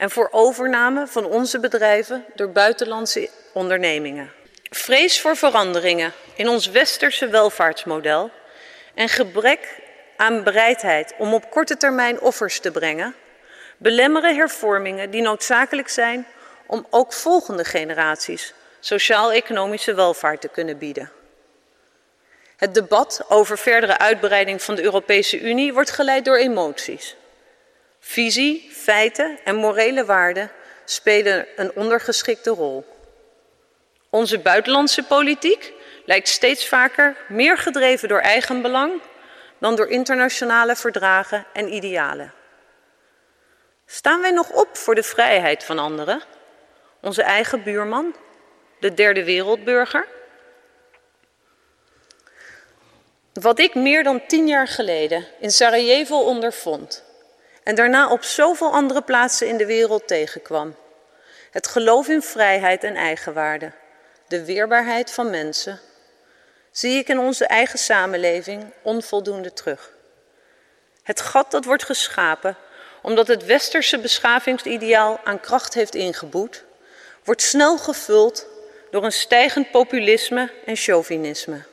en 0.00 0.10
voor 0.10 0.28
overname 0.30 1.06
van 1.06 1.24
onze 1.24 1.60
bedrijven 1.60 2.24
door 2.34 2.50
buitenlandse 2.50 3.28
ondernemingen. 3.52 4.32
Vrees 4.70 5.20
voor 5.20 5.36
veranderingen 5.36 6.12
in 6.34 6.48
ons 6.48 6.66
westerse 6.66 7.28
welvaartsmodel 7.28 8.30
en 8.94 9.08
gebrek 9.08 9.80
aan 10.16 10.44
bereidheid 10.44 11.14
om 11.18 11.34
op 11.34 11.50
korte 11.50 11.76
termijn 11.76 12.20
offers 12.20 12.60
te 12.60 12.70
brengen, 12.70 13.14
belemmeren 13.76 14.36
hervormingen 14.36 15.10
die 15.10 15.22
noodzakelijk 15.22 15.88
zijn 15.88 16.26
om 16.66 16.86
ook 16.90 17.12
volgende 17.12 17.64
generaties 17.64 18.54
sociaal-economische 18.80 19.94
welvaart 19.94 20.40
te 20.40 20.48
kunnen 20.48 20.78
bieden. 20.78 21.10
Het 22.60 22.74
debat 22.74 23.24
over 23.28 23.58
verdere 23.58 23.98
uitbreiding 23.98 24.62
van 24.62 24.74
de 24.74 24.82
Europese 24.82 25.40
Unie 25.40 25.72
wordt 25.72 25.90
geleid 25.90 26.24
door 26.24 26.36
emoties. 26.36 27.16
Visie, 28.00 28.70
feiten 28.72 29.38
en 29.44 29.56
morele 29.56 30.04
waarden 30.04 30.50
spelen 30.84 31.46
een 31.56 31.72
ondergeschikte 31.74 32.50
rol. 32.50 32.84
Onze 34.10 34.38
buitenlandse 34.38 35.02
politiek 35.02 35.72
lijkt 36.04 36.28
steeds 36.28 36.68
vaker 36.68 37.16
meer 37.28 37.58
gedreven 37.58 38.08
door 38.08 38.20
eigen 38.20 38.62
belang 38.62 38.92
dan 39.58 39.76
door 39.76 39.88
internationale 39.88 40.76
verdragen 40.76 41.46
en 41.52 41.74
idealen. 41.74 42.32
Staan 43.86 44.20
wij 44.20 44.30
nog 44.30 44.50
op 44.50 44.76
voor 44.76 44.94
de 44.94 45.02
vrijheid 45.02 45.64
van 45.64 45.78
anderen? 45.78 46.22
Onze 47.00 47.22
eigen 47.22 47.62
buurman, 47.62 48.14
de 48.80 48.94
derde 48.94 49.24
wereldburger? 49.24 50.06
Wat 53.40 53.58
ik 53.58 53.74
meer 53.74 54.02
dan 54.02 54.26
tien 54.26 54.46
jaar 54.46 54.68
geleden 54.68 55.26
in 55.38 55.50
Sarajevo 55.50 56.18
ondervond 56.18 57.04
en 57.62 57.74
daarna 57.74 58.10
op 58.10 58.22
zoveel 58.22 58.72
andere 58.72 59.02
plaatsen 59.02 59.46
in 59.46 59.56
de 59.56 59.66
wereld 59.66 60.06
tegenkwam. 60.06 60.76
Het 61.50 61.66
geloof 61.66 62.08
in 62.08 62.22
vrijheid 62.22 62.84
en 62.84 62.96
eigenwaarde, 62.96 63.72
de 64.28 64.44
weerbaarheid 64.44 65.10
van 65.10 65.30
mensen, 65.30 65.80
zie 66.70 66.98
ik 66.98 67.08
in 67.08 67.18
onze 67.18 67.46
eigen 67.46 67.78
samenleving 67.78 68.72
onvoldoende 68.82 69.52
terug. 69.52 69.90
Het 71.02 71.20
gat 71.20 71.50
dat 71.50 71.64
wordt 71.64 71.84
geschapen 71.84 72.56
omdat 73.02 73.26
het 73.26 73.44
westerse 73.44 73.98
beschavingsideaal 73.98 75.20
aan 75.24 75.40
kracht 75.40 75.74
heeft 75.74 75.94
ingeboet, 75.94 76.64
wordt 77.24 77.42
snel 77.42 77.78
gevuld 77.78 78.46
door 78.90 79.04
een 79.04 79.12
stijgend 79.12 79.70
populisme 79.70 80.50
en 80.66 80.76
chauvinisme. 80.76 81.69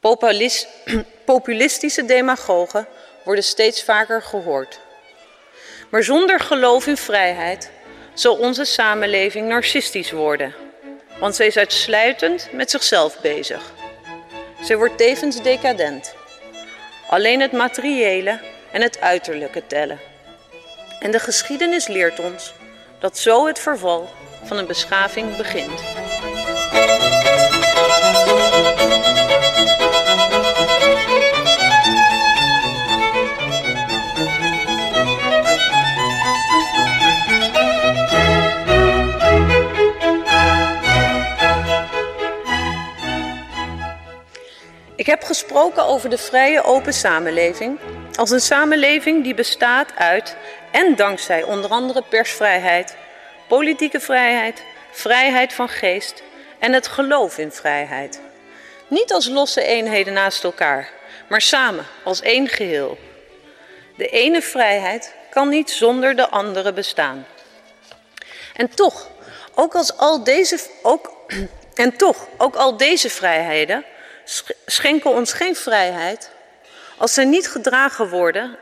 populistische 1.24 2.04
demagogen 2.04 2.86
worden 3.24 3.44
steeds 3.44 3.84
vaker 3.84 4.22
gehoord. 4.22 4.80
Maar 5.88 6.02
zonder 6.02 6.40
geloof 6.40 6.86
in 6.86 6.96
vrijheid 6.96 7.70
zal 8.14 8.36
onze 8.36 8.64
samenleving 8.64 9.48
narcistisch 9.48 10.10
worden, 10.10 10.54
want 11.18 11.34
zij 11.34 11.46
is 11.46 11.56
uitsluitend 11.56 12.48
met 12.52 12.70
zichzelf 12.70 13.20
bezig. 13.20 13.72
Zij 14.62 14.76
wordt 14.76 14.98
tevens 14.98 15.42
decadent. 15.42 16.14
Alleen 17.08 17.40
het 17.40 17.52
materiële 17.52 18.40
en 18.72 18.82
het 18.82 19.00
uiterlijke 19.00 19.66
tellen. 19.66 20.00
En 21.00 21.10
de 21.10 21.18
geschiedenis 21.18 21.86
leert 21.86 22.18
ons 22.18 22.52
dat 22.98 23.18
zo 23.18 23.46
het 23.46 23.58
verval 23.58 24.08
van 24.44 24.56
een 24.56 24.66
beschaving 24.66 25.36
begint. 25.36 25.80
Over 45.68 46.10
de 46.10 46.18
vrije 46.18 46.62
open 46.62 46.92
samenleving 46.92 47.78
als 48.14 48.30
een 48.30 48.40
samenleving 48.40 49.24
die 49.24 49.34
bestaat 49.34 49.92
uit 49.96 50.36
en 50.70 50.96
dankzij 50.96 51.42
onder 51.42 51.70
andere 51.70 52.02
persvrijheid, 52.08 52.96
politieke 53.48 54.00
vrijheid, 54.00 54.62
vrijheid 54.90 55.52
van 55.52 55.68
geest 55.68 56.22
en 56.58 56.72
het 56.72 56.86
geloof 56.86 57.38
in 57.38 57.52
vrijheid. 57.52 58.20
Niet 58.88 59.12
als 59.12 59.28
losse 59.28 59.62
eenheden 59.62 60.12
naast 60.12 60.44
elkaar, 60.44 60.90
maar 61.28 61.40
samen 61.40 61.86
als 62.04 62.20
één 62.20 62.48
geheel. 62.48 62.98
De 63.96 64.08
ene 64.08 64.42
vrijheid 64.42 65.14
kan 65.30 65.48
niet 65.48 65.70
zonder 65.70 66.16
de 66.16 66.28
andere 66.28 66.72
bestaan. 66.72 67.26
En 68.56 68.74
toch, 68.74 69.08
ook 69.54 69.74
als 69.74 69.96
al 69.96 70.24
deze, 70.24 70.58
ook, 70.82 71.12
en 71.74 71.96
toch, 71.96 72.26
ook 72.36 72.56
al 72.56 72.76
deze 72.76 73.10
vrijheden 73.10 73.84
schenken 74.66 75.10
ons 75.10 75.32
geen 75.32 75.56
vrijheid 75.56 76.30
als 76.96 77.14
ze 77.14 77.22
niet 77.22 77.48
gedragen 77.48 78.08
worden 78.08 78.58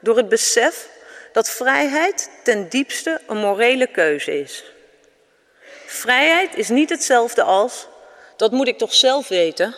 door 0.00 0.16
het 0.16 0.28
besef 0.28 0.88
dat 1.32 1.50
vrijheid 1.50 2.30
ten 2.42 2.68
diepste 2.68 3.20
een 3.26 3.36
morele 3.36 3.86
keuze 3.86 4.40
is. 4.40 4.64
Vrijheid 5.86 6.54
is 6.54 6.68
niet 6.68 6.90
hetzelfde 6.90 7.42
als 7.42 7.86
dat 8.36 8.52
moet 8.52 8.68
ik 8.68 8.78
toch 8.78 8.94
zelf 8.94 9.28
weten 9.28 9.74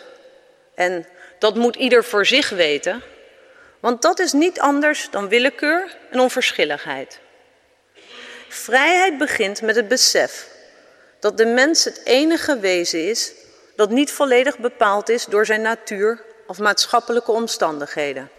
en 0.75 1.07
dat 1.39 1.55
moet 1.55 1.75
ieder 1.75 2.03
voor 2.03 2.25
zich 2.25 2.49
weten, 2.49 3.01
want 3.79 4.01
dat 4.01 4.19
is 4.19 4.31
niet 4.31 4.59
anders 4.59 5.07
dan 5.11 5.29
willekeur 5.29 5.97
en 6.11 6.19
onverschilligheid. 6.19 7.19
Vrijheid 8.49 9.17
begint 9.17 9.61
met 9.61 9.75
het 9.75 9.87
besef 9.87 10.47
dat 11.19 11.37
de 11.37 11.45
mens 11.45 11.83
het 11.83 12.01
enige 12.03 12.59
wezen 12.59 13.09
is 13.09 13.31
dat 13.75 13.89
niet 13.89 14.11
volledig 14.11 14.57
bepaald 14.57 15.09
is 15.09 15.25
door 15.25 15.45
zijn 15.45 15.61
natuur 15.61 16.23
of 16.47 16.59
maatschappelijke 16.59 17.31
omstandigheden. 17.31 18.29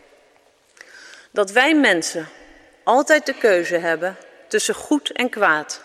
Dat 1.31 1.51
wij 1.51 1.75
mensen 1.75 2.29
altijd 2.85 3.27
de 3.27 3.35
keuze 3.35 3.77
hebben 3.77 4.17
tussen 4.49 4.75
goed 4.75 5.13
en 5.13 5.29
kwaad, 5.29 5.83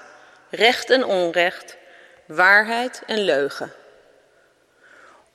recht 0.50 0.90
en 0.90 1.06
onrecht, 1.06 1.78
waarheid 2.26 3.02
en 3.06 3.20
leugen. 3.20 3.74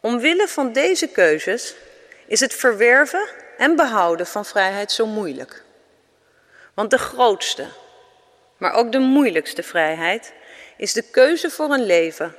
Omwille 0.00 0.48
van 0.48 0.72
deze 0.72 1.06
keuzes 1.06 1.74
is 2.26 2.40
het 2.40 2.54
verwerven 2.54 3.28
en 3.56 3.76
behouden 3.76 4.26
van 4.26 4.44
vrijheid 4.44 4.92
zo 4.92 5.06
moeilijk. 5.06 5.62
Want 6.74 6.90
de 6.90 6.98
grootste, 6.98 7.66
maar 8.56 8.72
ook 8.72 8.92
de 8.92 8.98
moeilijkste 8.98 9.62
vrijheid 9.62 10.32
is 10.76 10.92
de 10.92 11.02
keuze 11.02 11.50
voor 11.50 11.70
een 11.70 11.86
leven 11.86 12.36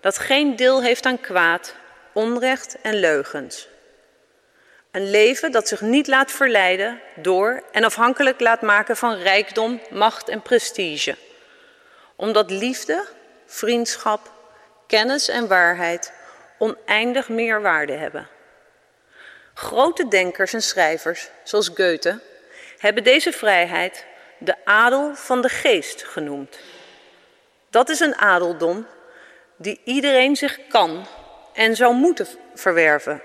dat 0.00 0.18
geen 0.18 0.56
deel 0.56 0.82
heeft 0.82 1.06
aan 1.06 1.20
kwaad, 1.20 1.74
onrecht 2.12 2.76
en 2.82 2.94
leugens. 2.94 3.68
Een 4.90 5.10
leven 5.10 5.52
dat 5.52 5.68
zich 5.68 5.80
niet 5.80 6.06
laat 6.06 6.30
verleiden 6.30 7.00
door 7.14 7.62
en 7.72 7.84
afhankelijk 7.84 8.40
laat 8.40 8.62
maken 8.62 8.96
van 8.96 9.14
rijkdom, 9.14 9.80
macht 9.90 10.28
en 10.28 10.42
prestige. 10.42 11.16
Omdat 12.16 12.50
liefde, 12.50 13.04
vriendschap, 13.46 14.30
kennis 14.86 15.28
en 15.28 15.48
waarheid 15.48 16.12
oneindig 16.58 17.28
meer 17.28 17.62
waarde 17.62 17.92
hebben. 17.92 18.28
Grote 19.54 20.08
denkers 20.08 20.52
en 20.52 20.62
schrijvers, 20.62 21.28
zoals 21.42 21.68
Goethe, 21.74 22.20
hebben 22.78 23.04
deze 23.04 23.32
vrijheid 23.32 24.04
de 24.38 24.54
adel 24.64 25.14
van 25.14 25.40
de 25.40 25.48
geest 25.48 26.04
genoemd. 26.04 26.58
Dat 27.70 27.88
is 27.88 28.00
een 28.00 28.16
adeldom 28.16 28.86
die 29.56 29.80
iedereen 29.84 30.36
zich 30.36 30.58
kan 30.68 31.06
en 31.52 31.76
zou 31.76 31.94
moeten 31.94 32.26
verwerven. 32.54 33.22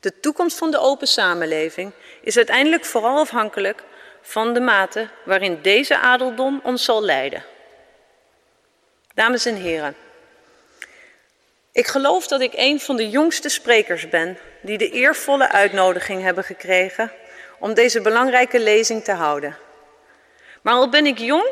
De 0.00 0.20
toekomst 0.20 0.58
van 0.58 0.70
de 0.70 0.78
open 0.78 1.06
samenleving 1.06 1.92
is 2.20 2.36
uiteindelijk 2.36 2.84
vooral 2.84 3.18
afhankelijk 3.18 3.82
van 4.20 4.54
de 4.54 4.60
mate 4.60 5.08
waarin 5.24 5.58
deze 5.62 5.98
adeldom 5.98 6.60
ons 6.62 6.84
zal 6.84 7.02
leiden. 7.02 7.44
Dames 9.14 9.46
en 9.46 9.56
heren, 9.56 9.96
Ik 11.72 11.86
geloof 11.86 12.26
dat 12.26 12.40
ik 12.40 12.52
een 12.56 12.80
van 12.80 12.96
de 12.96 13.10
jongste 13.10 13.48
sprekers 13.48 14.08
ben 14.08 14.38
die 14.60 14.78
de 14.78 14.90
eervolle 14.90 15.48
uitnodiging 15.48 16.22
hebben 16.22 16.44
gekregen 16.44 17.12
om 17.58 17.74
deze 17.74 18.00
belangrijke 18.00 18.60
lezing 18.60 19.04
te 19.04 19.12
houden. 19.12 19.56
Maar 20.62 20.74
al 20.74 20.88
ben 20.88 21.06
ik 21.06 21.18
jong, 21.18 21.48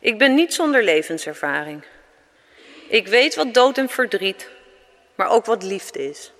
ik 0.00 0.18
ben 0.18 0.34
niet 0.34 0.54
zonder 0.54 0.82
levenservaring. 0.84 1.84
Ik 2.88 3.08
weet 3.08 3.34
wat 3.34 3.54
dood 3.54 3.78
en 3.78 3.88
verdriet, 3.88 4.48
maar 5.14 5.28
ook 5.28 5.46
wat 5.46 5.62
liefde 5.62 6.08
is. 6.08 6.32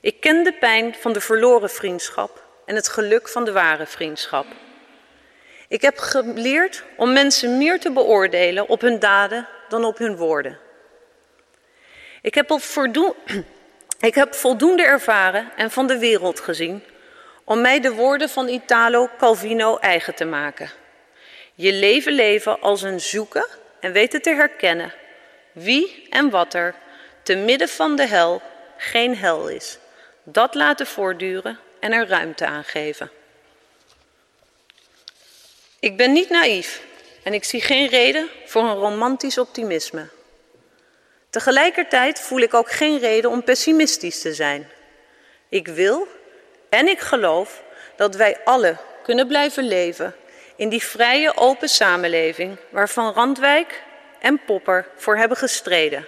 Ik 0.00 0.20
ken 0.20 0.42
de 0.42 0.52
pijn 0.52 0.94
van 0.94 1.12
de 1.12 1.20
verloren 1.20 1.70
vriendschap 1.70 2.44
en 2.64 2.74
het 2.74 2.88
geluk 2.88 3.28
van 3.28 3.44
de 3.44 3.52
ware 3.52 3.86
vriendschap. 3.86 4.46
Ik 5.68 5.82
heb 5.82 5.98
geleerd 5.98 6.84
om 6.96 7.12
mensen 7.12 7.58
meer 7.58 7.80
te 7.80 7.92
beoordelen 7.92 8.68
op 8.68 8.80
hun 8.80 8.98
daden 8.98 9.48
dan 9.68 9.84
op 9.84 9.98
hun 9.98 10.16
woorden. 10.16 10.58
Ik 12.22 12.34
heb, 12.34 12.50
ik 14.00 14.14
heb 14.14 14.34
voldoende 14.34 14.82
ervaren 14.82 15.52
en 15.56 15.70
van 15.70 15.86
de 15.86 15.98
wereld 15.98 16.40
gezien 16.40 16.82
om 17.44 17.60
mij 17.60 17.80
de 17.80 17.92
woorden 17.92 18.28
van 18.28 18.48
Italo 18.48 19.08
Calvino 19.18 19.76
eigen 19.76 20.14
te 20.14 20.24
maken. 20.24 20.70
Je 21.54 21.72
leven 21.72 22.12
leven 22.12 22.60
als 22.60 22.82
een 22.82 23.00
zoeken 23.00 23.46
en 23.80 23.92
weten 23.92 24.22
te 24.22 24.30
herkennen 24.30 24.92
wie 25.56 26.06
en 26.10 26.30
wat 26.30 26.54
er 26.54 26.74
te 27.22 27.34
midden 27.34 27.68
van 27.68 27.96
de 27.96 28.06
hel 28.06 28.42
geen 28.76 29.16
hel 29.16 29.48
is. 29.48 29.78
Dat 30.22 30.54
laten 30.54 30.86
voortduren 30.86 31.58
en 31.80 31.92
er 31.92 32.08
ruimte 32.08 32.46
aan 32.46 32.64
geven. 32.64 33.10
Ik 35.80 35.96
ben 35.96 36.12
niet 36.12 36.28
naïef 36.28 36.82
en 37.22 37.34
ik 37.34 37.44
zie 37.44 37.60
geen 37.60 37.88
reden 37.88 38.28
voor 38.44 38.62
een 38.62 38.74
romantisch 38.74 39.38
optimisme. 39.38 40.08
Tegelijkertijd 41.30 42.20
voel 42.20 42.40
ik 42.40 42.54
ook 42.54 42.70
geen 42.70 42.98
reden 42.98 43.30
om 43.30 43.44
pessimistisch 43.44 44.20
te 44.20 44.34
zijn. 44.34 44.70
Ik 45.48 45.68
wil 45.68 46.08
en 46.68 46.88
ik 46.88 47.00
geloof 47.00 47.62
dat 47.96 48.14
wij 48.14 48.38
alle 48.44 48.76
kunnen 49.02 49.26
blijven 49.26 49.64
leven 49.64 50.14
in 50.56 50.68
die 50.68 50.82
vrije, 50.82 51.36
open 51.36 51.68
samenleving 51.68 52.56
waarvan 52.70 53.12
Randwijk 53.12 53.84
en 54.20 54.40
Popper 54.44 54.88
voor 54.96 55.16
hebben 55.16 55.36
gestreden 55.36 56.06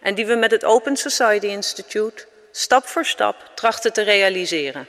en 0.00 0.14
die 0.14 0.26
we 0.26 0.34
met 0.34 0.50
het 0.50 0.64
Open 0.64 0.96
Society 0.96 1.46
Institute 1.46 2.26
stap 2.50 2.86
voor 2.86 3.04
stap 3.04 3.50
trachten 3.54 3.92
te 3.92 4.02
realiseren. 4.02 4.88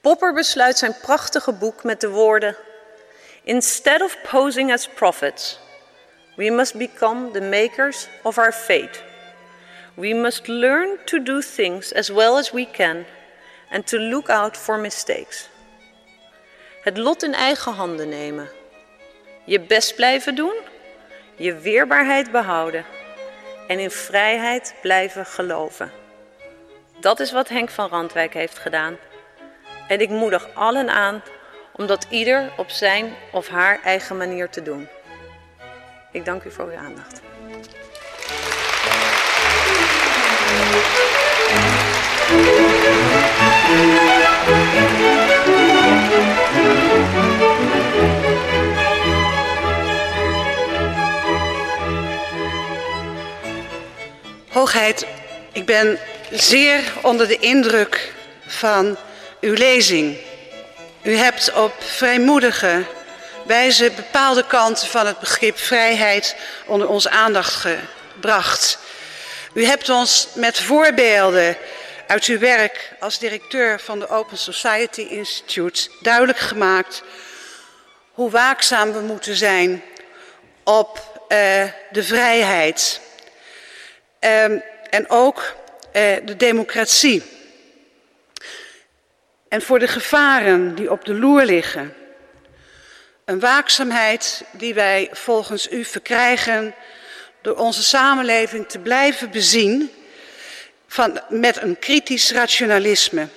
Popper 0.00 0.34
besluit 0.34 0.78
zijn 0.78 0.96
prachtige 1.02 1.52
boek 1.52 1.82
met 1.82 2.00
de 2.00 2.08
woorden: 2.08 2.56
Instead 3.42 4.00
of 4.00 4.16
posing 4.30 4.72
as 4.72 4.88
prophets, 4.88 5.58
we 6.36 6.50
must 6.50 6.74
become 6.74 7.30
the 7.30 7.40
makers 7.40 8.08
of 8.22 8.38
our 8.38 8.52
fate. 8.52 9.02
We 9.94 10.14
must 10.14 10.46
learn 10.46 10.98
to 11.04 11.22
do 11.22 11.40
things 11.40 11.94
as 11.94 12.08
well 12.08 12.36
as 12.36 12.50
we 12.50 12.70
can 12.70 13.04
and 13.70 13.86
to 13.86 13.98
look 13.98 14.28
out 14.28 14.56
for 14.56 14.78
mistakes. 14.78 15.48
Het 16.82 16.96
lot 16.96 17.22
in 17.22 17.34
eigen 17.34 17.72
handen 17.72 18.08
nemen. 18.08 18.48
Je 19.44 19.60
best 19.60 19.94
blijven 19.94 20.34
doen, 20.34 20.54
je 21.36 21.54
weerbaarheid 21.54 22.30
behouden 22.30 22.84
en 23.68 23.78
in 23.78 23.90
vrijheid 23.90 24.74
blijven 24.82 25.26
geloven. 25.26 25.92
Dat 27.00 27.20
is 27.20 27.32
wat 27.32 27.48
Henk 27.48 27.70
van 27.70 27.88
Randwijk 27.88 28.34
heeft 28.34 28.58
gedaan. 28.58 28.96
En 29.88 30.00
ik 30.00 30.08
moedig 30.08 30.48
allen 30.54 30.90
aan 30.90 31.22
om 31.72 31.86
dat 31.86 32.06
ieder 32.10 32.52
op 32.56 32.70
zijn 32.70 33.12
of 33.32 33.48
haar 33.48 33.80
eigen 33.82 34.16
manier 34.16 34.48
te 34.48 34.62
doen. 34.62 34.88
Ik 36.12 36.24
dank 36.24 36.44
u 36.44 36.50
voor 36.50 36.66
uw 36.66 36.76
aandacht. 36.76 37.22
Hoogheid, 54.64 55.06
ik 55.52 55.66
ben 55.66 55.98
zeer 56.30 56.92
onder 57.02 57.28
de 57.28 57.38
indruk 57.38 58.12
van 58.46 58.96
uw 59.40 59.52
lezing. 59.52 60.16
U 61.02 61.16
hebt 61.16 61.52
op 61.52 61.72
vrijmoedige 61.78 62.84
wijze 63.46 63.90
bepaalde 63.96 64.46
kanten 64.46 64.88
van 64.88 65.06
het 65.06 65.18
begrip 65.18 65.58
vrijheid 65.58 66.36
onder 66.66 66.88
onze 66.88 67.10
aandacht 67.10 67.66
gebracht. 68.14 68.78
U 69.52 69.64
hebt 69.64 69.88
ons 69.88 70.28
met 70.34 70.58
voorbeelden 70.58 71.56
uit 72.06 72.24
uw 72.24 72.38
werk 72.38 72.92
als 73.00 73.18
directeur 73.18 73.80
van 73.80 73.98
de 73.98 74.08
Open 74.08 74.38
Society 74.38 75.00
Institute 75.00 75.88
duidelijk 76.00 76.38
gemaakt 76.38 77.02
hoe 78.12 78.30
waakzaam 78.30 78.92
we 78.92 79.00
moeten 79.00 79.36
zijn 79.36 79.82
op 80.62 80.98
uh, 81.28 81.64
de 81.90 82.02
vrijheid. 82.02 83.00
Um, 84.24 84.62
en 84.90 85.10
ook 85.10 85.54
uh, 85.92 86.16
de 86.24 86.36
democratie. 86.36 87.22
En 89.48 89.62
voor 89.62 89.78
de 89.78 89.88
gevaren 89.88 90.74
die 90.74 90.90
op 90.90 91.04
de 91.04 91.14
loer 91.14 91.44
liggen. 91.44 91.94
Een 93.24 93.40
waakzaamheid 93.40 94.44
die 94.52 94.74
wij 94.74 95.08
volgens 95.12 95.70
u 95.70 95.84
verkrijgen 95.84 96.74
door 97.40 97.56
onze 97.56 97.82
samenleving 97.82 98.68
te 98.68 98.78
blijven 98.78 99.30
bezien 99.30 99.92
van, 100.86 101.20
met 101.28 101.62
een 101.62 101.78
kritisch 101.78 102.32
rationalisme, 102.32 103.28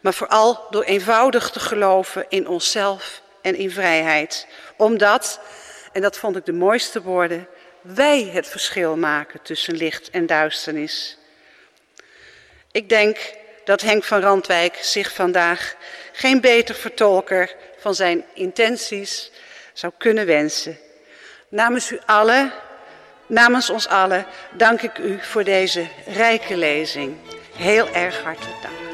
maar 0.00 0.14
vooral 0.14 0.66
door 0.70 0.82
eenvoudig 0.82 1.50
te 1.50 1.60
geloven 1.60 2.26
in 2.28 2.48
onszelf 2.48 3.22
en 3.42 3.54
in 3.54 3.70
vrijheid. 3.70 4.46
Omdat, 4.76 5.40
en 5.92 6.02
dat 6.02 6.18
vond 6.18 6.36
ik 6.36 6.44
de 6.44 6.52
mooiste 6.52 7.02
woorden, 7.02 7.48
wij 7.94 8.30
het 8.32 8.48
verschil 8.48 8.96
maken 8.96 9.42
tussen 9.42 9.76
licht 9.76 10.10
en 10.10 10.26
duisternis. 10.26 11.16
Ik 12.72 12.88
denk 12.88 13.18
dat 13.64 13.80
Henk 13.80 14.04
van 14.04 14.20
Randwijk 14.20 14.78
zich 14.80 15.12
vandaag 15.12 15.74
geen 16.12 16.40
beter 16.40 16.74
vertolker 16.74 17.54
van 17.78 17.94
zijn 17.94 18.24
intenties 18.34 19.30
zou 19.72 19.92
kunnen 19.98 20.26
wensen. 20.26 20.78
Namens 21.48 21.90
u 21.90 22.00
allen, 22.06 22.52
namens 23.26 23.70
ons 23.70 23.88
allen, 23.88 24.26
dank 24.52 24.82
ik 24.82 24.98
u 24.98 25.18
voor 25.20 25.44
deze 25.44 25.86
rijke 26.06 26.56
lezing. 26.56 27.16
Heel 27.56 27.88
erg 27.88 28.22
hartelijk 28.22 28.62
dank. 28.62 28.87